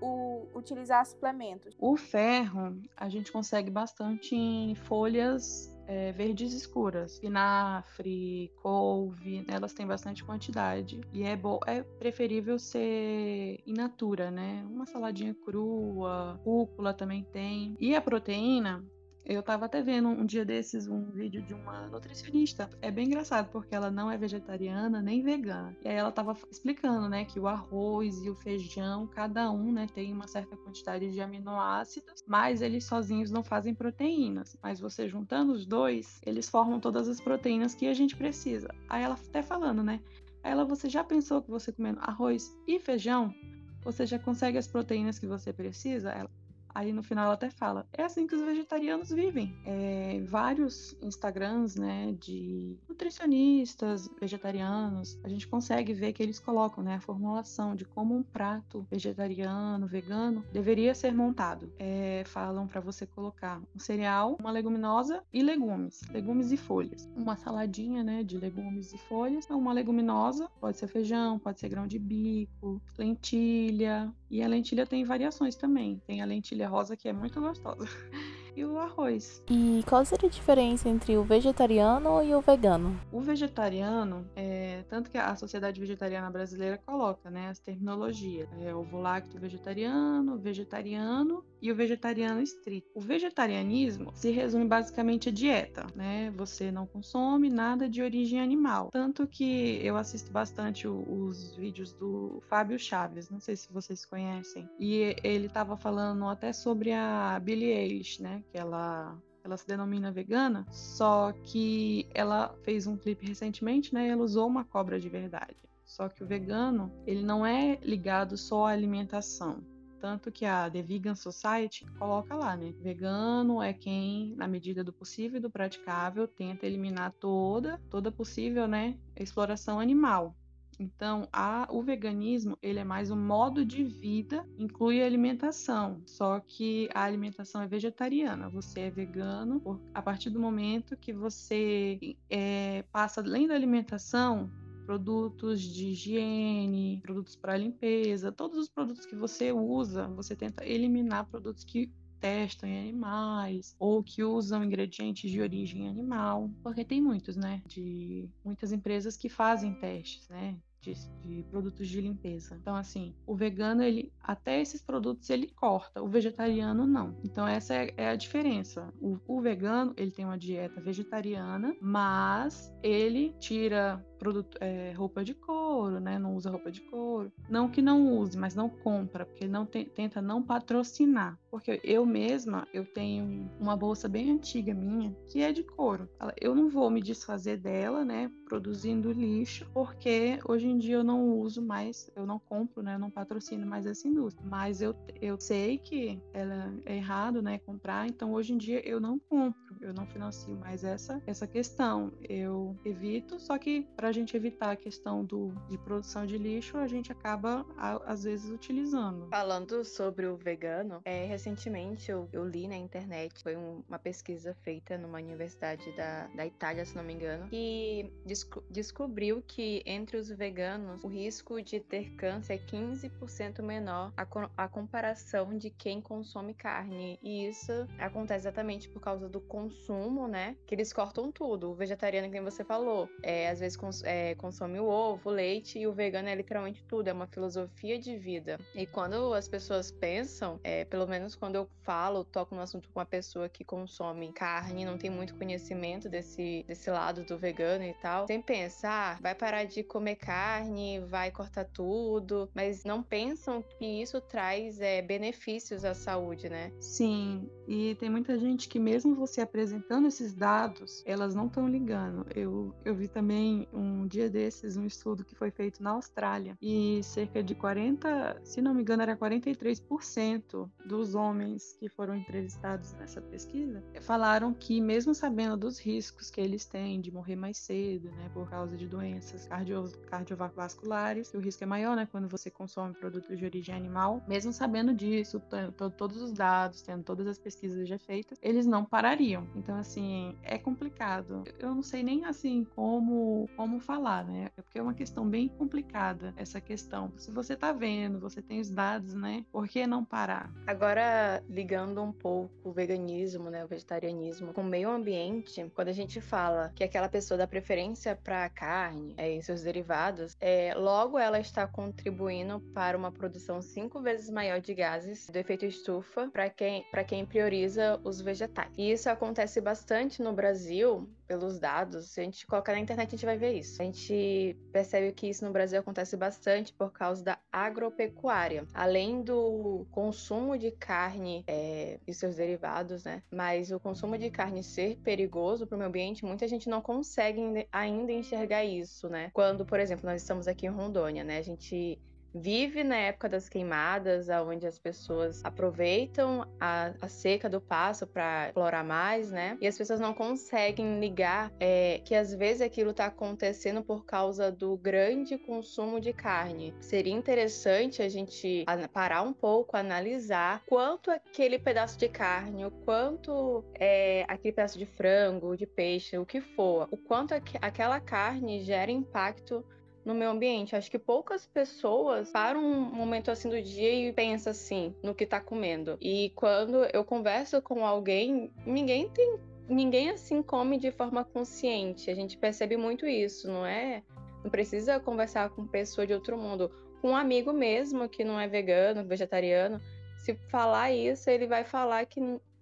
o, 0.00 0.46
utilizar 0.54 1.04
suplementos. 1.06 1.74
O 1.78 1.96
ferro 1.96 2.80
a 2.96 3.08
gente 3.08 3.32
consegue 3.32 3.70
bastante 3.70 4.34
em 4.34 4.74
folhas 4.74 5.73
é, 5.86 6.12
verdes 6.12 6.52
escuras, 6.52 7.14
espinafre, 7.14 8.50
couve, 8.62 9.42
né, 9.42 9.54
elas 9.54 9.72
têm 9.72 9.86
bastante 9.86 10.24
quantidade 10.24 11.00
e 11.12 11.22
é 11.24 11.38
é 11.66 11.82
preferível 11.82 12.58
ser 12.58 13.60
in 13.66 13.74
natura, 13.74 14.30
né? 14.30 14.64
Uma 14.70 14.86
saladinha 14.86 15.34
crua, 15.44 16.40
cúpula 16.42 16.94
também 16.94 17.24
tem. 17.24 17.76
E 17.78 17.94
a 17.94 18.00
proteína, 18.00 18.84
eu 19.24 19.42
tava 19.42 19.64
até 19.64 19.80
vendo 19.80 20.08
um 20.08 20.26
dia 20.26 20.44
desses 20.44 20.86
um 20.86 21.10
vídeo 21.10 21.42
de 21.42 21.54
uma 21.54 21.86
nutricionista. 21.88 22.68
É 22.82 22.90
bem 22.90 23.06
engraçado, 23.06 23.48
porque 23.50 23.74
ela 23.74 23.90
não 23.90 24.10
é 24.10 24.18
vegetariana 24.18 25.00
nem 25.00 25.22
vegana. 25.22 25.74
E 25.82 25.88
aí 25.88 25.94
ela 25.94 26.12
tava 26.12 26.36
explicando, 26.50 27.08
né, 27.08 27.24
que 27.24 27.40
o 27.40 27.48
arroz 27.48 28.22
e 28.22 28.28
o 28.28 28.34
feijão, 28.34 29.06
cada 29.06 29.50
um, 29.50 29.72
né, 29.72 29.86
tem 29.94 30.12
uma 30.12 30.28
certa 30.28 30.56
quantidade 30.56 31.10
de 31.10 31.20
aminoácidos, 31.20 32.22
mas 32.26 32.60
eles 32.60 32.84
sozinhos 32.84 33.30
não 33.30 33.42
fazem 33.42 33.74
proteínas. 33.74 34.56
Mas 34.62 34.78
você 34.78 35.08
juntando 35.08 35.52
os 35.52 35.64
dois, 35.64 36.20
eles 36.24 36.48
formam 36.48 36.78
todas 36.78 37.08
as 37.08 37.20
proteínas 37.20 37.74
que 37.74 37.86
a 37.86 37.94
gente 37.94 38.16
precisa. 38.16 38.68
Aí 38.88 39.02
ela 39.02 39.14
até 39.14 39.42
falando, 39.42 39.82
né? 39.82 40.00
Aí 40.42 40.52
ela, 40.52 40.64
você 40.66 40.90
já 40.90 41.02
pensou 41.02 41.40
que 41.40 41.50
você 41.50 41.72
comendo 41.72 42.00
arroz 42.02 42.54
e 42.66 42.78
feijão, 42.78 43.34
você 43.82 44.04
já 44.04 44.18
consegue 44.18 44.58
as 44.58 44.66
proteínas 44.66 45.18
que 45.18 45.26
você 45.26 45.52
precisa? 45.52 46.10
Ela, 46.10 46.30
Aí 46.74 46.92
no 46.92 47.02
final 47.02 47.26
ela 47.26 47.34
até 47.34 47.50
fala: 47.50 47.86
é 47.92 48.02
assim 48.02 48.26
que 48.26 48.34
os 48.34 48.42
vegetarianos 48.42 49.10
vivem. 49.10 49.54
É, 49.64 50.20
vários 50.26 50.96
Instagrams, 51.00 51.76
né, 51.76 52.12
de 52.18 52.76
nutricionistas 52.88 54.10
vegetarianos, 54.20 55.18
a 55.22 55.28
gente 55.28 55.46
consegue 55.46 55.92
ver 55.92 56.12
que 56.12 56.22
eles 56.22 56.40
colocam, 56.40 56.82
né, 56.82 56.96
a 56.96 57.00
formulação 57.00 57.76
de 57.76 57.84
como 57.84 58.14
um 58.16 58.22
prato 58.22 58.86
vegetariano, 58.90 59.86
vegano 59.86 60.44
deveria 60.52 60.94
ser 60.94 61.14
montado. 61.14 61.72
É, 61.78 62.24
falam 62.26 62.66
para 62.66 62.80
você 62.80 63.06
colocar 63.06 63.60
um 63.74 63.78
cereal, 63.78 64.36
uma 64.40 64.50
leguminosa 64.50 65.22
e 65.32 65.42
legumes, 65.42 66.00
legumes 66.10 66.50
e 66.50 66.56
folhas. 66.56 67.08
Uma 67.16 67.36
saladinha, 67.36 68.02
né, 68.02 68.22
de 68.24 68.36
legumes 68.36 68.92
e 68.92 68.98
folhas. 68.98 69.46
Uma 69.48 69.72
leguminosa, 69.72 70.48
pode 70.60 70.78
ser 70.78 70.88
feijão, 70.88 71.38
pode 71.38 71.60
ser 71.60 71.68
grão 71.68 71.86
de 71.86 71.98
bico, 71.98 72.82
lentilha. 72.98 74.12
E 74.30 74.42
a 74.42 74.48
lentilha 74.48 74.86
tem 74.86 75.04
variações 75.04 75.54
também. 75.54 76.02
Tem 76.06 76.20
a 76.20 76.24
lentilha 76.24 76.63
rosa 76.66 76.96
que 76.96 77.08
é 77.08 77.12
muito 77.12 77.40
gostosa. 77.40 77.86
e 78.56 78.64
o 78.64 78.78
arroz. 78.78 79.42
E 79.50 79.84
qual 79.88 80.04
seria 80.04 80.28
a 80.28 80.32
diferença 80.32 80.88
entre 80.88 81.16
o 81.16 81.24
vegetariano 81.24 82.22
e 82.22 82.34
o 82.34 82.40
vegano? 82.40 82.98
O 83.10 83.20
vegetariano, 83.20 84.26
é, 84.74 84.82
tanto 84.82 85.10
que 85.10 85.18
a 85.18 85.36
Sociedade 85.36 85.80
Vegetariana 85.80 86.30
Brasileira 86.30 86.78
coloca, 86.78 87.30
né, 87.30 87.48
as 87.48 87.58
terminologias. 87.58 88.48
É 88.60 88.74
ovo 88.74 89.00
lacto 89.00 89.38
vegetariano, 89.38 90.38
vegetariano 90.38 91.44
e 91.62 91.70
o 91.70 91.74
vegetariano 91.74 92.40
estrito. 92.40 92.88
O 92.94 93.00
vegetarianismo 93.00 94.12
se 94.14 94.30
resume 94.30 94.66
basicamente 94.66 95.28
a 95.28 95.32
dieta, 95.32 95.86
né? 95.94 96.32
Você 96.36 96.70
não 96.70 96.86
consome 96.86 97.48
nada 97.48 97.88
de 97.88 98.02
origem 98.02 98.40
animal. 98.40 98.90
Tanto 98.92 99.26
que 99.26 99.80
eu 99.82 99.96
assisto 99.96 100.32
bastante 100.32 100.88
os 100.88 101.54
vídeos 101.56 101.92
do 101.92 102.42
Fábio 102.48 102.78
Chaves, 102.78 103.30
não 103.30 103.40
sei 103.40 103.56
se 103.56 103.72
vocês 103.72 104.04
conhecem. 104.04 104.68
E 104.78 105.16
ele 105.22 105.46
estava 105.46 105.76
falando 105.76 106.26
até 106.26 106.52
sobre 106.52 106.92
a 106.92 107.40
Billie 107.42 107.70
Eilish, 107.70 108.20
né? 108.20 108.42
que 108.50 108.58
ela 108.58 109.16
ela 109.44 109.58
se 109.58 109.66
denomina 109.66 110.10
vegana, 110.10 110.66
só 110.70 111.30
que 111.44 112.08
ela 112.14 112.56
fez 112.62 112.86
um 112.86 112.96
clipe 112.96 113.26
recentemente, 113.26 113.92
né? 113.92 114.06
E 114.06 114.10
ela 114.10 114.22
usou 114.22 114.46
uma 114.46 114.64
cobra 114.64 114.98
de 114.98 115.08
verdade. 115.10 115.54
Só 115.84 116.08
que 116.08 116.24
o 116.24 116.26
vegano, 116.26 116.90
ele 117.06 117.22
não 117.22 117.44
é 117.44 117.78
ligado 117.82 118.38
só 118.38 118.66
à 118.66 118.70
alimentação. 118.70 119.62
Tanto 120.00 120.32
que 120.32 120.44
a 120.44 120.70
The 120.70 120.82
Vegan 120.82 121.14
Society 121.14 121.86
coloca 121.98 122.34
lá, 122.34 122.56
né? 122.56 122.74
Vegano 122.80 123.62
é 123.62 123.72
quem, 123.72 124.34
na 124.34 124.48
medida 124.48 124.82
do 124.82 124.92
possível 124.92 125.36
e 125.38 125.40
do 125.40 125.50
praticável, 125.50 126.26
tenta 126.26 126.66
eliminar 126.66 127.12
toda, 127.12 127.80
toda 127.90 128.10
possível, 128.10 128.66
né, 128.66 128.98
exploração 129.16 129.78
animal. 129.78 130.34
Então, 130.78 131.28
a, 131.32 131.66
o 131.70 131.82
veganismo 131.82 132.58
ele 132.62 132.78
é 132.78 132.84
mais 132.84 133.10
um 133.10 133.16
modo 133.16 133.64
de 133.64 133.84
vida, 133.84 134.46
inclui 134.58 135.02
alimentação. 135.02 136.02
Só 136.06 136.40
que 136.40 136.88
a 136.94 137.04
alimentação 137.04 137.62
é 137.62 137.66
vegetariana. 137.66 138.48
Você 138.50 138.80
é 138.80 138.90
vegano 138.90 139.60
por, 139.60 139.80
a 139.92 140.02
partir 140.02 140.30
do 140.30 140.40
momento 140.40 140.96
que 140.96 141.12
você 141.12 142.16
é, 142.30 142.82
passa 142.92 143.20
além 143.20 143.46
da 143.46 143.54
alimentação 143.54 144.50
produtos 144.84 145.62
de 145.62 145.88
higiene, 145.88 147.00
produtos 147.02 147.34
para 147.34 147.56
limpeza, 147.56 148.30
todos 148.30 148.58
os 148.58 148.68
produtos 148.68 149.06
que 149.06 149.16
você 149.16 149.50
usa, 149.50 150.08
você 150.08 150.36
tenta 150.36 150.66
eliminar 150.66 151.24
produtos 151.26 151.64
que 151.64 151.90
testam 152.24 152.66
em 152.66 152.78
animais 152.78 153.76
ou 153.78 154.02
que 154.02 154.24
usam 154.24 154.64
ingredientes 154.64 155.30
de 155.30 155.42
origem 155.42 155.86
animal, 155.86 156.50
porque 156.62 156.82
tem 156.82 156.98
muitos, 156.98 157.36
né, 157.36 157.60
de 157.66 158.30
muitas 158.42 158.72
empresas 158.72 159.14
que 159.14 159.28
fazem 159.28 159.74
testes, 159.74 160.26
né, 160.30 160.56
de, 160.80 160.94
de, 161.22 161.42
produtos 161.50 161.86
de 161.86 162.00
limpeza. 162.00 162.56
Então, 162.58 162.74
assim, 162.74 163.14
o 163.26 163.34
vegano, 163.34 163.82
ele 163.82 164.10
até 164.22 164.58
esses 164.58 164.80
produtos 164.80 165.28
ele 165.28 165.48
corta, 165.48 166.02
o 166.02 166.08
vegetariano 166.08 166.86
não. 166.86 167.14
Então, 167.22 167.46
essa 167.46 167.74
é, 167.74 167.92
é 167.94 168.08
a 168.08 168.16
diferença. 168.16 168.90
O, 169.02 169.18
o, 169.26 169.42
vegano, 169.42 169.92
ele 169.94 170.10
tem 170.10 170.24
uma 170.24 170.38
dieta 170.38 170.80
vegetariana, 170.80 171.76
mas 171.78 172.72
ele 172.82 173.34
tira 173.38 174.02
produto, 174.24 174.56
é, 174.58 174.92
roupa 174.92 175.22
de 175.22 175.34
couro, 175.34 176.00
né? 176.00 176.18
Não 176.18 176.34
usa 176.34 176.50
roupa 176.50 176.72
de 176.72 176.80
couro. 176.80 177.30
Não 177.48 177.68
que 177.68 177.82
não 177.82 178.16
use, 178.16 178.38
mas 178.38 178.54
não 178.54 178.70
compra, 178.70 179.26
porque 179.26 179.46
não 179.46 179.66
te, 179.66 179.84
tenta 179.84 180.22
não 180.22 180.42
patrocinar. 180.42 181.38
Porque 181.50 181.78
eu 181.84 182.06
mesma, 182.06 182.66
eu 182.72 182.86
tenho 182.86 183.50
uma 183.60 183.76
bolsa 183.76 184.08
bem 184.08 184.30
antiga 184.30 184.72
minha, 184.72 185.14
que 185.28 185.42
é 185.42 185.52
de 185.52 185.62
couro. 185.62 186.08
Eu 186.40 186.54
não 186.54 186.70
vou 186.70 186.90
me 186.90 187.02
desfazer 187.02 187.58
dela, 187.58 188.02
né? 188.04 188.30
Produzindo 188.46 189.12
lixo, 189.12 189.66
porque 189.74 190.38
hoje 190.48 190.66
em 190.68 190.78
dia 190.78 190.96
eu 190.96 191.04
não 191.04 191.38
uso 191.38 191.60
mais, 191.60 192.10
eu 192.16 192.26
não 192.26 192.38
compro, 192.38 192.82
né? 192.82 192.94
Eu 192.94 192.98
não 192.98 193.10
patrocino 193.10 193.66
mais 193.66 193.84
essa 193.84 194.08
indústria. 194.08 194.48
Mas 194.48 194.80
eu, 194.80 194.96
eu 195.20 195.38
sei 195.38 195.76
que 195.76 196.18
ela 196.32 196.74
é 196.86 196.96
errado, 196.96 197.42
né? 197.42 197.58
Comprar, 197.58 198.08
então 198.08 198.32
hoje 198.32 198.54
em 198.54 198.58
dia 198.58 198.80
eu 198.88 198.98
não 198.98 199.18
compro, 199.18 199.76
eu 199.82 199.92
não 199.92 200.06
financio 200.06 200.56
mais 200.56 200.82
essa, 200.82 201.22
essa 201.26 201.46
questão. 201.46 202.10
Eu 202.26 202.74
evito, 202.84 203.38
só 203.38 203.58
que 203.58 203.86
para 203.94 204.08
a 204.08 204.12
gente 204.14 204.36
evitar 204.36 204.70
a 204.70 204.76
questão 204.76 205.24
do, 205.24 205.52
de 205.68 205.76
produção 205.78 206.26
de 206.26 206.38
lixo, 206.38 206.78
a 206.78 206.86
gente 206.86 207.12
acaba, 207.12 207.66
às 208.06 208.24
vezes, 208.24 208.50
utilizando. 208.50 209.28
Falando 209.28 209.84
sobre 209.84 210.26
o 210.26 210.36
vegano, 210.36 211.00
é, 211.04 211.24
recentemente 211.24 212.10
eu, 212.10 212.28
eu 212.32 212.46
li 212.46 212.66
na 212.68 212.76
internet, 212.76 213.42
foi 213.42 213.56
um, 213.56 213.82
uma 213.88 213.98
pesquisa 213.98 214.54
feita 214.62 214.96
numa 214.96 215.18
universidade 215.18 215.90
da, 215.96 216.26
da 216.28 216.46
Itália, 216.46 216.84
se 216.84 216.96
não 216.96 217.04
me 217.04 217.12
engano, 217.12 217.48
que 217.48 218.10
desco 218.24 218.62
descobriu 218.70 219.42
que 219.46 219.82
entre 219.86 220.16
os 220.16 220.28
veganos 220.28 221.02
o 221.02 221.08
risco 221.08 221.60
de 221.60 221.80
ter 221.80 222.10
câncer 222.16 222.54
é 222.54 222.58
15% 222.58 223.62
menor 223.62 224.12
a, 224.16 224.26
a 224.64 224.68
comparação 224.68 225.56
de 225.56 225.70
quem 225.70 226.00
consome 226.00 226.54
carne. 226.54 227.18
E 227.22 227.48
isso 227.48 227.72
acontece 227.98 228.46
exatamente 228.46 228.88
por 228.88 229.00
causa 229.00 229.28
do 229.28 229.40
consumo, 229.40 230.28
né? 230.28 230.56
Que 230.66 230.74
eles 230.74 230.92
cortam 230.92 231.32
tudo. 231.32 231.70
O 231.70 231.74
vegetariano, 231.74 232.30
que 232.30 232.40
você 232.40 232.64
falou, 232.64 233.08
é, 233.22 233.48
às 233.48 233.60
vezes 233.60 233.76
cons 233.94 234.02
é, 234.04 234.34
consome 234.34 234.80
o 234.80 234.86
ovo, 234.86 235.30
o 235.30 235.32
leite, 235.32 235.78
e 235.78 235.86
o 235.86 235.92
vegano 235.92 236.28
é 236.28 236.34
literalmente 236.34 236.82
tudo, 236.84 237.08
é 237.08 237.12
uma 237.12 237.26
filosofia 237.26 237.98
de 237.98 238.16
vida. 238.16 238.58
E 238.74 238.86
quando 238.86 239.32
as 239.34 239.46
pessoas 239.46 239.90
pensam, 239.90 240.58
é, 240.64 240.84
pelo 240.84 241.06
menos 241.06 241.34
quando 241.34 241.56
eu 241.56 241.68
falo, 241.82 242.24
toco 242.24 242.54
no 242.54 242.62
assunto 242.62 242.88
com 242.90 242.98
uma 242.98 243.06
pessoa 243.06 243.48
que 243.48 243.64
consome 243.64 244.32
carne, 244.32 244.84
não 244.84 244.98
tem 244.98 245.10
muito 245.10 245.34
conhecimento 245.34 246.08
desse, 246.08 246.64
desse 246.66 246.90
lado 246.90 247.24
do 247.24 247.38
vegano 247.38 247.84
e 247.84 247.94
tal, 247.94 248.26
sem 248.26 248.40
pensar, 248.40 248.94
ah, 248.94 249.18
vai 249.20 249.34
parar 249.34 249.64
de 249.64 249.82
comer 249.82 250.16
carne, 250.16 251.00
vai 251.00 251.30
cortar 251.30 251.64
tudo, 251.64 252.48
mas 252.54 252.84
não 252.84 253.02
pensam 253.02 253.62
que 253.62 253.84
isso 253.84 254.20
traz 254.20 254.80
é, 254.80 255.02
benefícios 255.02 255.84
à 255.84 255.94
saúde, 255.94 256.48
né? 256.48 256.72
Sim, 256.80 257.48
e 257.66 257.94
tem 257.96 258.08
muita 258.08 258.38
gente 258.38 258.68
que 258.68 258.78
mesmo 258.78 259.14
você 259.14 259.40
apresentando 259.40 260.06
esses 260.06 260.32
dados, 260.32 261.02
elas 261.04 261.34
não 261.34 261.46
estão 261.46 261.68
ligando. 261.68 262.24
Eu, 262.34 262.74
eu 262.84 262.94
vi 262.94 263.08
também 263.08 263.68
um 263.72 263.83
dia 264.06 264.28
desses 264.28 264.76
um 264.76 264.86
estudo 264.86 265.24
que 265.24 265.34
foi 265.34 265.50
feito 265.50 265.82
na 265.82 265.90
Austrália 265.90 266.56
e 266.60 267.00
cerca 267.02 267.42
de 267.42 267.54
40, 267.54 268.40
se 268.44 268.60
não 268.60 268.74
me 268.74 268.82
engano, 268.82 269.02
era 269.02 269.16
43% 269.16 270.68
dos 270.86 271.14
homens 271.14 271.76
que 271.78 271.88
foram 271.88 272.14
entrevistados 272.14 272.92
nessa 272.94 273.20
pesquisa 273.20 273.82
falaram 274.00 274.52
que 274.52 274.80
mesmo 274.80 275.14
sabendo 275.14 275.56
dos 275.56 275.78
riscos 275.78 276.30
que 276.30 276.40
eles 276.40 276.64
têm 276.64 277.00
de 277.00 277.10
morrer 277.10 277.36
mais 277.36 277.58
cedo, 277.58 278.10
né, 278.12 278.30
por 278.32 278.48
causa 278.48 278.76
de 278.76 278.86
doenças 278.86 279.46
cardio, 279.46 279.90
cardiovasculares, 280.06 281.32
o 281.34 281.38
risco 281.38 281.64
é 281.64 281.66
maior, 281.66 281.96
né, 281.96 282.06
quando 282.10 282.28
você 282.28 282.50
consome 282.50 282.94
produtos 282.94 283.38
de 283.38 283.44
origem 283.44 283.74
animal, 283.74 284.22
mesmo 284.28 284.52
sabendo 284.52 284.92
disso, 284.94 285.40
tendo 285.50 285.90
todos 285.90 286.20
os 286.20 286.32
dados, 286.32 286.82
tendo 286.82 287.02
todas 287.02 287.26
as 287.26 287.38
pesquisas 287.38 287.88
já 287.88 287.98
feitas, 287.98 288.38
eles 288.42 288.66
não 288.66 288.84
parariam. 288.84 289.46
Então, 289.54 289.76
assim, 289.76 290.36
é 290.42 290.58
complicado. 290.58 291.44
Eu 291.58 291.74
não 291.74 291.82
sei 291.82 292.02
nem 292.02 292.24
assim 292.24 292.64
como 292.76 293.48
como 293.56 293.73
falar, 293.80 294.24
né? 294.24 294.50
É 294.56 294.62
porque 294.62 294.78
é 294.78 294.82
uma 294.82 294.94
questão 294.94 295.28
bem 295.28 295.48
complicada 295.48 296.32
essa 296.36 296.60
questão. 296.60 297.12
Se 297.16 297.30
você 297.30 297.56
tá 297.56 297.72
vendo, 297.72 298.20
você 298.20 298.42
tem 298.42 298.60
os 298.60 298.70
dados, 298.70 299.14
né? 299.14 299.44
Por 299.52 299.68
que 299.68 299.86
não 299.86 300.04
parar? 300.04 300.52
Agora, 300.66 301.42
ligando 301.48 302.02
um 302.02 302.12
pouco 302.12 302.52
o 302.64 302.72
veganismo, 302.72 303.50
né, 303.50 303.64
o 303.64 303.68
vegetarianismo 303.68 304.52
com 304.52 304.62
o 304.62 304.64
meio 304.64 304.90
ambiente, 304.90 305.70
quando 305.74 305.88
a 305.88 305.92
gente 305.92 306.20
fala 306.20 306.72
que 306.74 306.84
aquela 306.84 307.08
pessoa 307.08 307.38
dá 307.38 307.46
preferência 307.46 308.16
para 308.16 308.48
carne 308.48 309.14
é, 309.16 309.36
e 309.36 309.42
seus 309.42 309.62
derivados, 309.62 310.36
é, 310.40 310.74
logo 310.74 311.18
ela 311.18 311.38
está 311.38 311.66
contribuindo 311.66 312.60
para 312.72 312.96
uma 312.96 313.12
produção 313.12 313.60
cinco 313.60 314.00
vezes 314.00 314.30
maior 314.30 314.60
de 314.60 314.74
gases 314.74 315.28
do 315.28 315.36
efeito 315.36 315.64
estufa 315.64 316.30
para 316.30 316.48
quem, 316.50 316.84
quem 317.06 317.24
prioriza 317.24 318.00
os 318.04 318.20
vegetais. 318.20 318.72
E 318.76 318.90
isso 318.90 319.08
acontece 319.10 319.60
bastante 319.60 320.22
no 320.22 320.32
Brasil, 320.32 321.08
pelos 321.26 321.58
dados, 321.58 322.10
se 322.10 322.20
a 322.20 322.24
gente 322.24 322.46
colocar 322.46 322.72
na 322.72 322.80
internet, 322.80 323.08
a 323.08 323.10
gente 323.10 323.26
vai 323.26 323.36
ver 323.36 323.52
isso. 323.52 323.80
A 323.80 323.84
gente 323.84 324.56
percebe 324.72 325.12
que 325.12 325.28
isso 325.28 325.44
no 325.44 325.52
Brasil 325.52 325.80
acontece 325.80 326.16
bastante 326.16 326.72
por 326.72 326.92
causa 326.92 327.24
da 327.24 327.38
agropecuária. 327.52 328.66
Além 328.72 329.22
do 329.22 329.86
consumo 329.90 330.58
de 330.58 330.70
carne 330.70 331.44
é, 331.46 331.98
e 332.06 332.12
seus 332.12 332.36
derivados, 332.36 333.04
né? 333.04 333.22
Mas 333.30 333.70
o 333.70 333.80
consumo 333.80 334.18
de 334.18 334.30
carne 334.30 334.62
ser 334.62 334.96
perigoso 334.98 335.66
para 335.66 335.76
o 335.76 335.78
meio 335.78 335.88
ambiente, 335.88 336.24
muita 336.24 336.46
gente 336.46 336.68
não 336.68 336.80
consegue 336.80 337.40
ainda 337.72 338.12
enxergar 338.12 338.64
isso, 338.64 339.08
né? 339.08 339.30
Quando, 339.32 339.64
por 339.64 339.80
exemplo, 339.80 340.08
nós 340.08 340.22
estamos 340.22 340.46
aqui 340.46 340.66
em 340.66 340.70
Rondônia, 340.70 341.24
né? 341.24 341.38
A 341.38 341.42
gente 341.42 341.98
vive 342.34 342.82
na 342.82 342.96
época 342.96 343.28
das 343.28 343.48
queimadas, 343.48 344.28
onde 344.28 344.66
as 344.66 344.78
pessoas 344.78 345.44
aproveitam 345.44 346.46
a, 346.60 346.92
a 347.00 347.08
seca 347.08 347.48
do 347.48 347.60
passo 347.60 348.06
para 348.06 348.46
explorar 348.46 348.84
mais, 348.84 349.30
né? 349.30 349.56
E 349.60 349.66
as 349.66 349.78
pessoas 349.78 350.00
não 350.00 350.12
conseguem 350.12 350.98
ligar 350.98 351.52
é, 351.60 352.00
que 352.04 352.14
às 352.14 352.34
vezes 352.34 352.62
aquilo 352.62 352.90
está 352.90 353.06
acontecendo 353.06 353.82
por 353.82 354.04
causa 354.04 354.50
do 354.50 354.76
grande 354.76 355.38
consumo 355.38 356.00
de 356.00 356.12
carne. 356.12 356.74
Seria 356.80 357.12
interessante 357.12 358.02
a 358.02 358.08
gente 358.08 358.64
parar 358.92 359.22
um 359.22 359.32
pouco, 359.32 359.76
analisar 359.76 360.62
quanto 360.66 361.10
aquele 361.10 361.58
pedaço 361.58 361.98
de 361.98 362.08
carne, 362.08 362.64
o 362.64 362.70
quanto 362.70 363.64
é, 363.78 364.24
aquele 364.26 364.52
pedaço 364.52 364.78
de 364.78 364.86
frango, 364.86 365.56
de 365.56 365.66
peixe, 365.66 366.18
o 366.18 366.26
que 366.26 366.40
for, 366.40 366.88
o 366.90 366.96
quanto 366.96 367.34
aqu 367.34 367.54
aquela 367.60 368.00
carne 368.00 368.60
gera 368.60 368.90
impacto 368.90 369.64
no 370.04 370.14
meio 370.14 370.30
ambiente. 370.30 370.76
Acho 370.76 370.90
que 370.90 370.98
poucas 370.98 371.46
pessoas 371.46 372.30
param 372.30 372.64
um 372.64 372.80
momento 372.80 373.30
assim 373.30 373.48
do 373.48 373.60
dia 373.60 374.08
e 374.08 374.12
pensam 374.12 374.50
assim 374.50 374.94
no 375.02 375.14
que 375.14 375.26
tá 375.26 375.40
comendo. 375.40 375.96
E 376.00 376.30
quando 376.34 376.84
eu 376.92 377.04
converso 377.04 377.62
com 377.62 377.84
alguém, 377.84 378.52
ninguém 378.66 379.08
tem. 379.08 379.38
Ninguém 379.66 380.10
assim 380.10 380.42
come 380.42 380.78
de 380.78 380.90
forma 380.90 381.24
consciente. 381.24 382.10
A 382.10 382.14
gente 382.14 382.36
percebe 382.36 382.76
muito 382.76 383.06
isso, 383.06 383.48
não 383.48 383.64
é? 383.64 384.02
Não 384.42 384.50
precisa 384.50 385.00
conversar 385.00 385.48
com 385.50 385.66
pessoa 385.66 386.06
de 386.06 386.12
outro 386.12 386.36
mundo. 386.36 386.70
Com 387.00 387.10
um 387.10 387.16
amigo 387.16 387.52
mesmo 387.52 388.08
que 388.08 388.24
não 388.24 388.38
é 388.38 388.46
vegano, 388.46 389.04
vegetariano, 389.04 389.80
se 390.18 390.34
falar 390.50 390.92
isso, 390.92 391.30
ele 391.30 391.46
vai 391.46 391.64
falar 391.64 392.04
que 392.04 392.20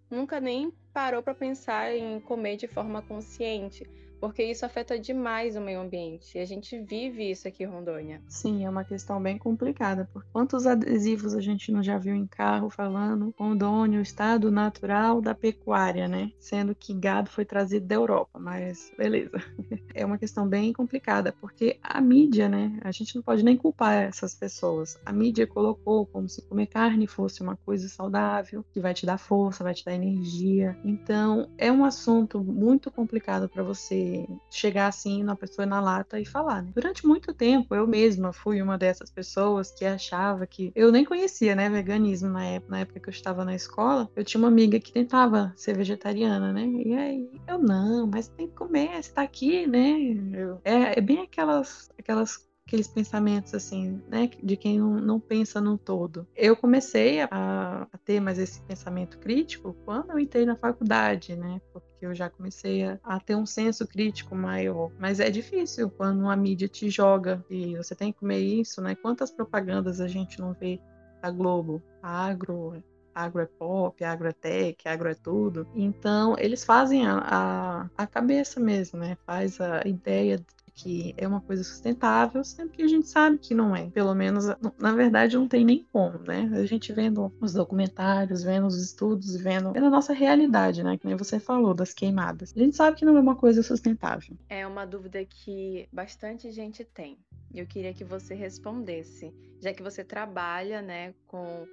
nunca 0.08 0.38
nem 0.40 0.72
parou 0.92 1.22
para 1.22 1.34
pensar 1.34 1.92
em 1.92 2.20
comer 2.20 2.56
de 2.56 2.68
forma 2.68 3.02
consciente 3.02 3.84
porque 4.22 4.44
isso 4.44 4.64
afeta 4.64 4.96
demais 4.96 5.56
o 5.56 5.60
meio 5.60 5.80
ambiente. 5.80 6.38
E 6.38 6.40
a 6.40 6.44
gente 6.44 6.78
vive 6.78 7.28
isso 7.28 7.48
aqui 7.48 7.64
em 7.64 7.66
Rondônia. 7.66 8.22
Sim, 8.28 8.64
é 8.64 8.70
uma 8.70 8.84
questão 8.84 9.20
bem 9.20 9.36
complicada. 9.36 10.08
Por 10.12 10.24
quantos 10.26 10.64
adesivos 10.64 11.34
a 11.34 11.40
gente 11.40 11.72
não 11.72 11.82
já 11.82 11.98
viu 11.98 12.14
em 12.14 12.24
carro 12.24 12.70
falando 12.70 13.34
Rondônia, 13.36 13.98
o 13.98 14.02
estado 14.02 14.48
natural 14.48 15.20
da 15.20 15.34
pecuária, 15.34 16.06
né? 16.06 16.30
Sendo 16.38 16.72
que 16.72 16.94
gado 16.94 17.30
foi 17.30 17.44
trazido 17.44 17.84
da 17.84 17.96
Europa, 17.96 18.38
mas 18.38 18.92
beleza. 18.96 19.32
É 19.94 20.06
uma 20.06 20.16
questão 20.16 20.48
bem 20.48 20.72
complicada, 20.72 21.34
porque 21.38 21.78
a 21.82 22.00
mídia, 22.00 22.48
né? 22.48 22.78
A 22.82 22.90
gente 22.90 23.14
não 23.14 23.22
pode 23.22 23.44
nem 23.44 23.56
culpar 23.56 24.04
essas 24.04 24.34
pessoas. 24.34 24.98
A 25.04 25.12
mídia 25.12 25.46
colocou 25.46 26.06
como 26.06 26.28
se 26.28 26.40
comer 26.42 26.66
carne 26.66 27.06
fosse 27.06 27.42
uma 27.42 27.56
coisa 27.56 27.88
saudável, 27.88 28.64
que 28.72 28.80
vai 28.80 28.94
te 28.94 29.04
dar 29.04 29.18
força, 29.18 29.64
vai 29.64 29.74
te 29.74 29.84
dar 29.84 29.94
energia. 29.94 30.78
Então, 30.82 31.50
é 31.58 31.70
um 31.70 31.84
assunto 31.84 32.42
muito 32.42 32.90
complicado 32.90 33.50
para 33.50 33.62
você 33.62 34.11
chegar 34.50 34.88
assim 34.88 35.22
na 35.22 35.36
pessoa 35.36 35.66
na 35.66 35.80
lata 35.80 36.20
e 36.20 36.24
falar, 36.24 36.62
né? 36.62 36.72
Durante 36.74 37.06
muito 37.06 37.32
tempo, 37.34 37.74
eu 37.74 37.86
mesma 37.86 38.32
fui 38.32 38.60
uma 38.60 38.78
dessas 38.78 39.10
pessoas 39.10 39.70
que 39.70 39.84
achava 39.84 40.46
que 40.46 40.72
eu 40.74 40.90
nem 40.90 41.04
conhecia, 41.04 41.54
né, 41.54 41.68
veganismo 41.68 42.28
na 42.28 42.44
época, 42.44 42.70
na 42.70 42.80
época 42.80 43.00
que 43.00 43.08
eu 43.08 43.12
estava 43.12 43.44
na 43.44 43.54
escola. 43.54 44.08
Eu 44.14 44.24
tinha 44.24 44.40
uma 44.40 44.48
amiga 44.48 44.78
que 44.80 44.92
tentava 44.92 45.52
ser 45.56 45.76
vegetariana, 45.76 46.52
né? 46.52 46.66
E 46.66 46.94
aí 46.94 47.30
eu 47.46 47.58
não, 47.58 48.06
mas 48.06 48.28
tem 48.28 48.48
que 48.48 48.54
comer, 48.54 49.02
você 49.02 49.12
tá 49.12 49.22
aqui, 49.22 49.66
né? 49.66 49.92
Eu, 50.32 50.60
é, 50.64 50.98
é 50.98 51.00
bem 51.00 51.20
aquelas 51.20 51.90
aquelas 51.98 52.51
aqueles 52.72 52.88
pensamentos 52.88 53.52
assim, 53.52 54.00
né, 54.08 54.30
de 54.42 54.56
quem 54.56 54.80
não, 54.80 55.20
pensa 55.20 55.60
no 55.60 55.76
todo. 55.76 56.26
Eu 56.34 56.56
comecei 56.56 57.20
a, 57.20 57.28
a, 57.92 57.98
ter 57.98 58.18
mais 58.18 58.38
esse 58.38 58.62
pensamento 58.62 59.18
crítico 59.18 59.76
quando 59.84 60.12
eu 60.12 60.18
entrei 60.18 60.46
na 60.46 60.56
faculdade, 60.56 61.36
né, 61.36 61.60
porque 61.70 62.06
eu 62.06 62.14
já 62.14 62.30
comecei 62.30 62.82
a, 62.82 62.98
a, 63.04 63.20
ter 63.20 63.36
um 63.36 63.44
senso 63.44 63.86
crítico 63.86 64.34
maior. 64.34 64.90
Mas 64.98 65.20
é 65.20 65.28
difícil 65.28 65.90
quando 65.90 66.20
uma 66.20 66.34
mídia 66.34 66.66
te 66.66 66.88
joga 66.88 67.44
e 67.50 67.76
você 67.76 67.94
tem 67.94 68.10
que 68.10 68.20
comer 68.20 68.38
isso, 68.38 68.80
né? 68.80 68.94
Quantas 68.94 69.30
propagandas 69.30 70.00
a 70.00 70.08
gente 70.08 70.40
não 70.40 70.54
vê 70.54 70.80
da 71.20 71.30
Globo? 71.30 71.82
Agro, 72.02 72.82
agro 73.14 73.42
é 73.42 73.46
pop, 73.46 74.02
agro 74.02 74.28
é 74.28 74.32
tech, 74.32 74.88
agro 74.88 75.10
é 75.10 75.14
tudo. 75.14 75.66
Então, 75.74 76.34
eles 76.38 76.64
fazem 76.64 77.06
a, 77.06 77.18
a, 77.18 77.90
a, 77.96 78.06
cabeça 78.06 78.58
mesmo, 78.58 78.98
né? 78.98 79.16
Faz 79.26 79.60
a 79.60 79.86
ideia 79.86 80.42
que 80.74 81.14
é 81.16 81.26
uma 81.26 81.40
coisa 81.40 81.62
sustentável, 81.62 82.42
sendo 82.44 82.70
que 82.70 82.82
a 82.82 82.88
gente 82.88 83.06
sabe 83.06 83.38
que 83.38 83.54
não 83.54 83.74
é. 83.74 83.90
Pelo 83.90 84.14
menos, 84.14 84.46
na 84.78 84.92
verdade, 84.92 85.36
não 85.36 85.46
tem 85.46 85.64
nem 85.64 85.86
como, 85.92 86.18
né? 86.20 86.50
A 86.54 86.64
gente 86.64 86.92
vendo 86.92 87.32
os 87.40 87.52
documentários, 87.52 88.42
vendo 88.42 88.66
os 88.66 88.82
estudos, 88.82 89.36
vendo, 89.36 89.72
vendo 89.72 89.86
a 89.86 89.90
nossa 89.90 90.12
realidade, 90.12 90.82
né? 90.82 90.96
Que 90.96 91.06
nem 91.06 91.16
você 91.16 91.38
falou, 91.38 91.74
das 91.74 91.92
queimadas. 91.92 92.52
A 92.56 92.58
gente 92.58 92.76
sabe 92.76 92.96
que 92.96 93.04
não 93.04 93.16
é 93.16 93.20
uma 93.20 93.36
coisa 93.36 93.62
sustentável. 93.62 94.36
É 94.48 94.66
uma 94.66 94.84
dúvida 94.84 95.24
que 95.24 95.88
bastante 95.92 96.50
gente 96.50 96.84
tem. 96.84 97.18
Eu 97.54 97.66
queria 97.66 97.92
que 97.92 98.04
você 98.04 98.34
respondesse, 98.34 99.32
já 99.60 99.72
que 99.74 99.82
você 99.82 100.02
trabalha, 100.02 100.80
né, 100.80 101.14
com 101.26 101.66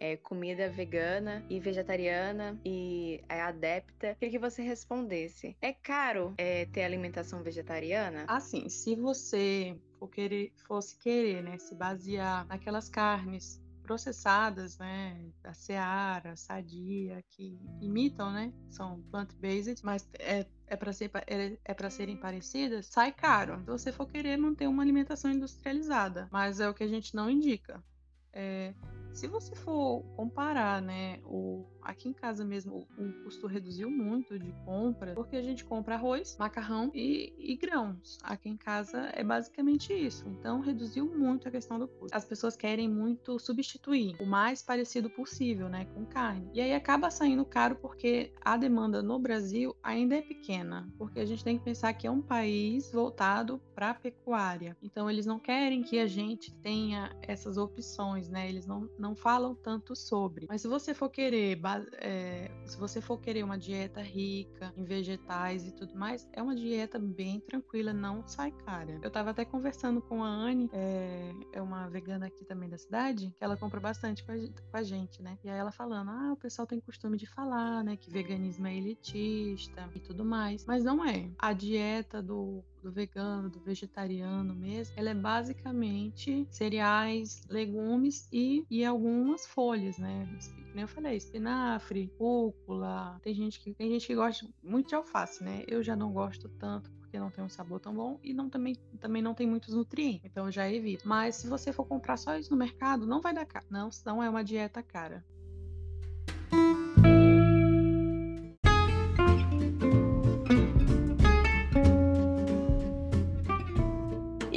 é, 0.00 0.16
comida 0.16 0.68
vegana 0.68 1.44
e 1.48 1.60
vegetariana 1.60 2.58
e 2.64 3.22
é 3.28 3.40
adepta, 3.40 4.14
queria 4.14 4.30
que 4.30 4.38
você 4.38 4.62
respondesse. 4.62 5.56
É 5.60 5.72
caro 5.72 6.34
é, 6.38 6.66
ter 6.66 6.84
alimentação 6.84 7.42
vegetariana? 7.42 8.24
Assim, 8.26 8.68
se 8.68 8.94
você 8.94 9.76
for 9.98 10.08
querer, 10.08 10.52
fosse 10.66 10.96
querer, 10.98 11.42
né, 11.42 11.58
se 11.58 11.74
basear 11.74 12.46
naquelas 12.46 12.88
carnes 12.88 13.60
processadas, 13.82 14.76
né, 14.76 15.18
da 15.42 15.54
Seara, 15.54 16.36
Sadia, 16.36 17.24
que 17.30 17.58
imitam, 17.80 18.30
né, 18.30 18.52
são 18.68 19.00
plant-based, 19.10 19.82
mas 19.82 20.06
é, 20.18 20.46
é 20.66 20.76
para 20.76 20.92
ser, 20.92 21.10
é, 21.26 21.56
é 21.64 21.90
serem 21.90 22.16
parecidas, 22.18 22.86
sai 22.86 23.12
caro. 23.12 23.58
Se 23.60 23.66
você 23.66 23.90
for 23.90 24.06
querer 24.06 24.36
manter 24.36 24.66
uma 24.66 24.82
alimentação 24.82 25.30
industrializada, 25.30 26.28
mas 26.30 26.60
é 26.60 26.68
o 26.68 26.74
que 26.74 26.84
a 26.84 26.88
gente 26.88 27.14
não 27.14 27.30
indica. 27.30 27.82
É, 28.32 28.74
se 29.12 29.26
você 29.26 29.54
for 29.54 30.02
comparar, 30.16 30.80
né, 30.80 31.18
o, 31.24 31.64
aqui 31.88 32.06
em 32.06 32.12
casa 32.12 32.44
mesmo 32.44 32.86
o 32.98 33.12
custo 33.24 33.46
reduziu 33.46 33.90
muito 33.90 34.38
de 34.38 34.52
compra, 34.66 35.14
porque 35.14 35.36
a 35.36 35.42
gente 35.42 35.64
compra 35.64 35.94
arroz, 35.94 36.36
macarrão 36.38 36.90
e, 36.94 37.32
e, 37.38 37.56
grãos. 37.56 38.18
Aqui 38.22 38.50
em 38.50 38.56
casa 38.58 39.10
é 39.14 39.24
basicamente 39.24 39.92
isso. 39.94 40.28
Então 40.28 40.60
reduziu 40.60 41.06
muito 41.06 41.48
a 41.48 41.50
questão 41.50 41.78
do 41.78 41.88
custo. 41.88 42.14
As 42.14 42.26
pessoas 42.26 42.56
querem 42.56 42.88
muito 42.88 43.38
substituir 43.38 44.14
o 44.20 44.26
mais 44.26 44.60
parecido 44.62 45.08
possível, 45.08 45.68
né, 45.70 45.86
com 45.94 46.04
carne. 46.04 46.50
E 46.52 46.60
aí 46.60 46.74
acaba 46.74 47.10
saindo 47.10 47.44
caro 47.44 47.76
porque 47.76 48.32
a 48.42 48.58
demanda 48.58 49.02
no 49.02 49.18
Brasil 49.18 49.74
ainda 49.82 50.16
é 50.16 50.22
pequena, 50.22 50.86
porque 50.98 51.20
a 51.20 51.24
gente 51.24 51.42
tem 51.42 51.56
que 51.56 51.64
pensar 51.64 51.94
que 51.94 52.06
é 52.06 52.10
um 52.10 52.20
país 52.20 52.92
voltado 52.92 53.58
para 53.74 53.90
a 53.90 53.94
pecuária. 53.94 54.76
Então 54.82 55.08
eles 55.08 55.24
não 55.24 55.38
querem 55.38 55.82
que 55.82 55.98
a 55.98 56.06
gente 56.06 56.54
tenha 56.56 57.16
essas 57.22 57.56
opções, 57.56 58.28
né? 58.28 58.46
Eles 58.46 58.66
não, 58.66 58.90
não 58.98 59.14
falam 59.14 59.54
tanto 59.54 59.96
sobre. 59.96 60.46
Mas 60.48 60.60
se 60.60 60.68
você 60.68 60.92
for 60.92 61.08
querer 61.08 61.56
é, 61.94 62.50
se 62.64 62.76
você 62.76 63.00
for 63.00 63.18
querer 63.20 63.42
uma 63.42 63.58
dieta 63.58 64.00
rica 64.00 64.72
em 64.76 64.84
vegetais 64.84 65.66
e 65.66 65.72
tudo 65.72 65.96
mais, 65.96 66.28
é 66.32 66.42
uma 66.42 66.54
dieta 66.54 66.98
bem 66.98 67.40
tranquila, 67.40 67.92
não 67.92 68.26
sai 68.26 68.50
cara. 68.50 68.98
Eu 69.02 69.10
tava 69.10 69.30
até 69.30 69.44
conversando 69.44 70.00
com 70.00 70.22
a 70.22 70.28
Anne, 70.28 70.68
é, 70.72 71.32
é 71.52 71.62
uma 71.62 71.88
vegana 71.88 72.26
aqui 72.26 72.44
também 72.44 72.68
da 72.68 72.78
cidade, 72.78 73.34
que 73.36 73.44
ela 73.44 73.56
compra 73.56 73.80
bastante 73.80 74.24
com 74.24 74.32
a, 74.32 74.36
com 74.36 74.76
a, 74.76 74.82
gente, 74.82 75.22
né? 75.22 75.38
E 75.44 75.50
aí 75.50 75.58
ela 75.58 75.72
falando, 75.72 76.10
ah, 76.10 76.32
o 76.32 76.36
pessoal 76.36 76.66
tem 76.66 76.80
costume 76.80 77.16
de 77.16 77.26
falar, 77.26 77.82
né, 77.84 77.96
que 77.96 78.10
veganismo 78.10 78.66
é 78.66 78.76
elitista 78.76 79.88
e 79.94 80.00
tudo 80.00 80.24
mais. 80.24 80.64
Mas 80.66 80.84
não 80.84 81.04
é. 81.04 81.30
A 81.38 81.52
dieta 81.52 82.22
do 82.22 82.62
do 82.82 82.90
vegano, 82.90 83.48
do 83.48 83.60
vegetariano 83.60 84.54
mesmo, 84.54 84.94
ela 84.96 85.10
é 85.10 85.14
basicamente 85.14 86.46
cereais, 86.50 87.42
legumes 87.48 88.28
e, 88.32 88.64
e 88.70 88.84
algumas 88.84 89.46
folhas, 89.46 89.98
né? 89.98 90.28
Nem 90.74 90.82
eu 90.82 90.88
falei, 90.88 91.16
espinafre, 91.16 92.12
rúcula. 92.18 93.18
Tem 93.22 93.34
gente 93.34 93.60
que 93.60 93.74
tem 93.74 93.90
gente 93.90 94.06
que 94.06 94.14
gosta 94.14 94.46
muito 94.62 94.88
de 94.88 94.94
alface, 94.94 95.42
né? 95.42 95.64
Eu 95.66 95.82
já 95.82 95.96
não 95.96 96.12
gosto 96.12 96.48
tanto 96.48 96.90
porque 97.08 97.18
não 97.18 97.30
tem 97.30 97.42
um 97.42 97.48
sabor 97.48 97.80
tão 97.80 97.94
bom 97.94 98.20
e 98.22 98.34
não 98.34 98.50
também, 98.50 98.74
também 99.00 99.22
não 99.22 99.32
tem 99.34 99.46
muitos 99.46 99.74
nutrientes, 99.74 100.24
então 100.24 100.46
eu 100.46 100.52
já 100.52 100.70
evito. 100.70 101.08
Mas 101.08 101.36
se 101.36 101.48
você 101.48 101.72
for 101.72 101.86
comprar 101.86 102.18
só 102.18 102.36
isso 102.36 102.50
no 102.50 102.56
mercado, 102.56 103.06
não 103.06 103.20
vai 103.20 103.32
dar 103.32 103.46
caro. 103.46 103.64
Não, 103.70 103.88
não 104.04 104.22
é 104.22 104.28
uma 104.28 104.44
dieta 104.44 104.82
cara. 104.82 105.24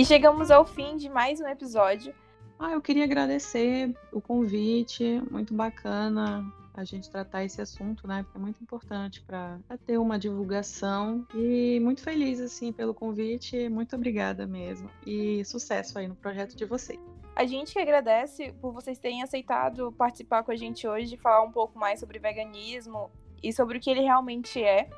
E 0.01 0.05
chegamos 0.05 0.49
ao 0.49 0.65
fim 0.65 0.97
de 0.97 1.07
mais 1.07 1.39
um 1.39 1.47
episódio. 1.47 2.11
Ah, 2.57 2.71
eu 2.71 2.81
queria 2.81 3.03
agradecer 3.03 3.95
o 4.11 4.19
convite, 4.19 5.21
muito 5.29 5.53
bacana 5.53 6.43
a 6.73 6.83
gente 6.83 7.07
tratar 7.07 7.43
esse 7.43 7.61
assunto, 7.61 8.07
né? 8.07 8.23
Porque 8.23 8.35
é 8.35 8.41
muito 8.41 8.63
importante 8.63 9.21
para 9.21 9.59
ter 9.85 9.99
uma 9.99 10.17
divulgação 10.17 11.23
e 11.35 11.79
muito 11.81 12.01
feliz 12.01 12.39
assim 12.39 12.73
pelo 12.73 12.95
convite, 12.95 13.69
muito 13.69 13.95
obrigada 13.95 14.47
mesmo 14.47 14.89
e 15.05 15.45
sucesso 15.45 15.99
aí 15.99 16.07
no 16.07 16.15
projeto 16.15 16.55
de 16.55 16.65
vocês. 16.65 16.99
A 17.35 17.45
gente 17.45 17.71
que 17.71 17.79
agradece 17.79 18.55
por 18.59 18.73
vocês 18.73 18.97
terem 18.97 19.21
aceitado 19.21 19.91
participar 19.91 20.41
com 20.41 20.51
a 20.51 20.55
gente 20.55 20.87
hoje, 20.87 21.15
falar 21.15 21.43
um 21.43 21.51
pouco 21.51 21.77
mais 21.77 21.99
sobre 21.99 22.17
veganismo 22.17 23.11
e 23.43 23.53
sobre 23.53 23.77
o 23.77 23.79
que 23.79 23.91
ele 23.91 24.01
realmente 24.01 24.63
é. 24.63 24.89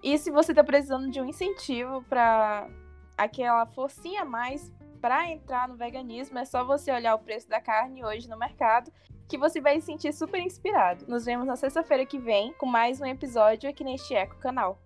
E 0.00 0.16
se 0.16 0.30
você 0.30 0.52
está 0.52 0.62
precisando 0.62 1.10
de 1.10 1.20
um 1.20 1.24
incentivo 1.24 2.00
para 2.08 2.70
aquela 3.18 3.66
forcinha 3.66 4.22
a 4.22 4.24
mais 4.24 4.72
para 5.00 5.28
entrar 5.30 5.68
no 5.68 5.76
veganismo, 5.76 6.38
é 6.38 6.44
só 6.44 6.64
você 6.64 6.90
olhar 6.90 7.14
o 7.14 7.18
preço 7.18 7.48
da 7.48 7.60
carne 7.60 8.04
hoje 8.04 8.28
no 8.28 8.38
mercado 8.38 8.90
que 9.28 9.36
você 9.36 9.60
vai 9.60 9.78
se 9.78 9.86
sentir 9.86 10.12
super 10.12 10.40
inspirado. 10.40 11.04
Nos 11.06 11.26
vemos 11.26 11.46
na 11.46 11.54
sexta-feira 11.54 12.06
que 12.06 12.18
vem 12.18 12.52
com 12.54 12.64
mais 12.64 13.00
um 13.00 13.04
episódio 13.04 13.68
aqui 13.68 13.84
neste 13.84 14.14
Eco 14.14 14.36
Canal. 14.36 14.80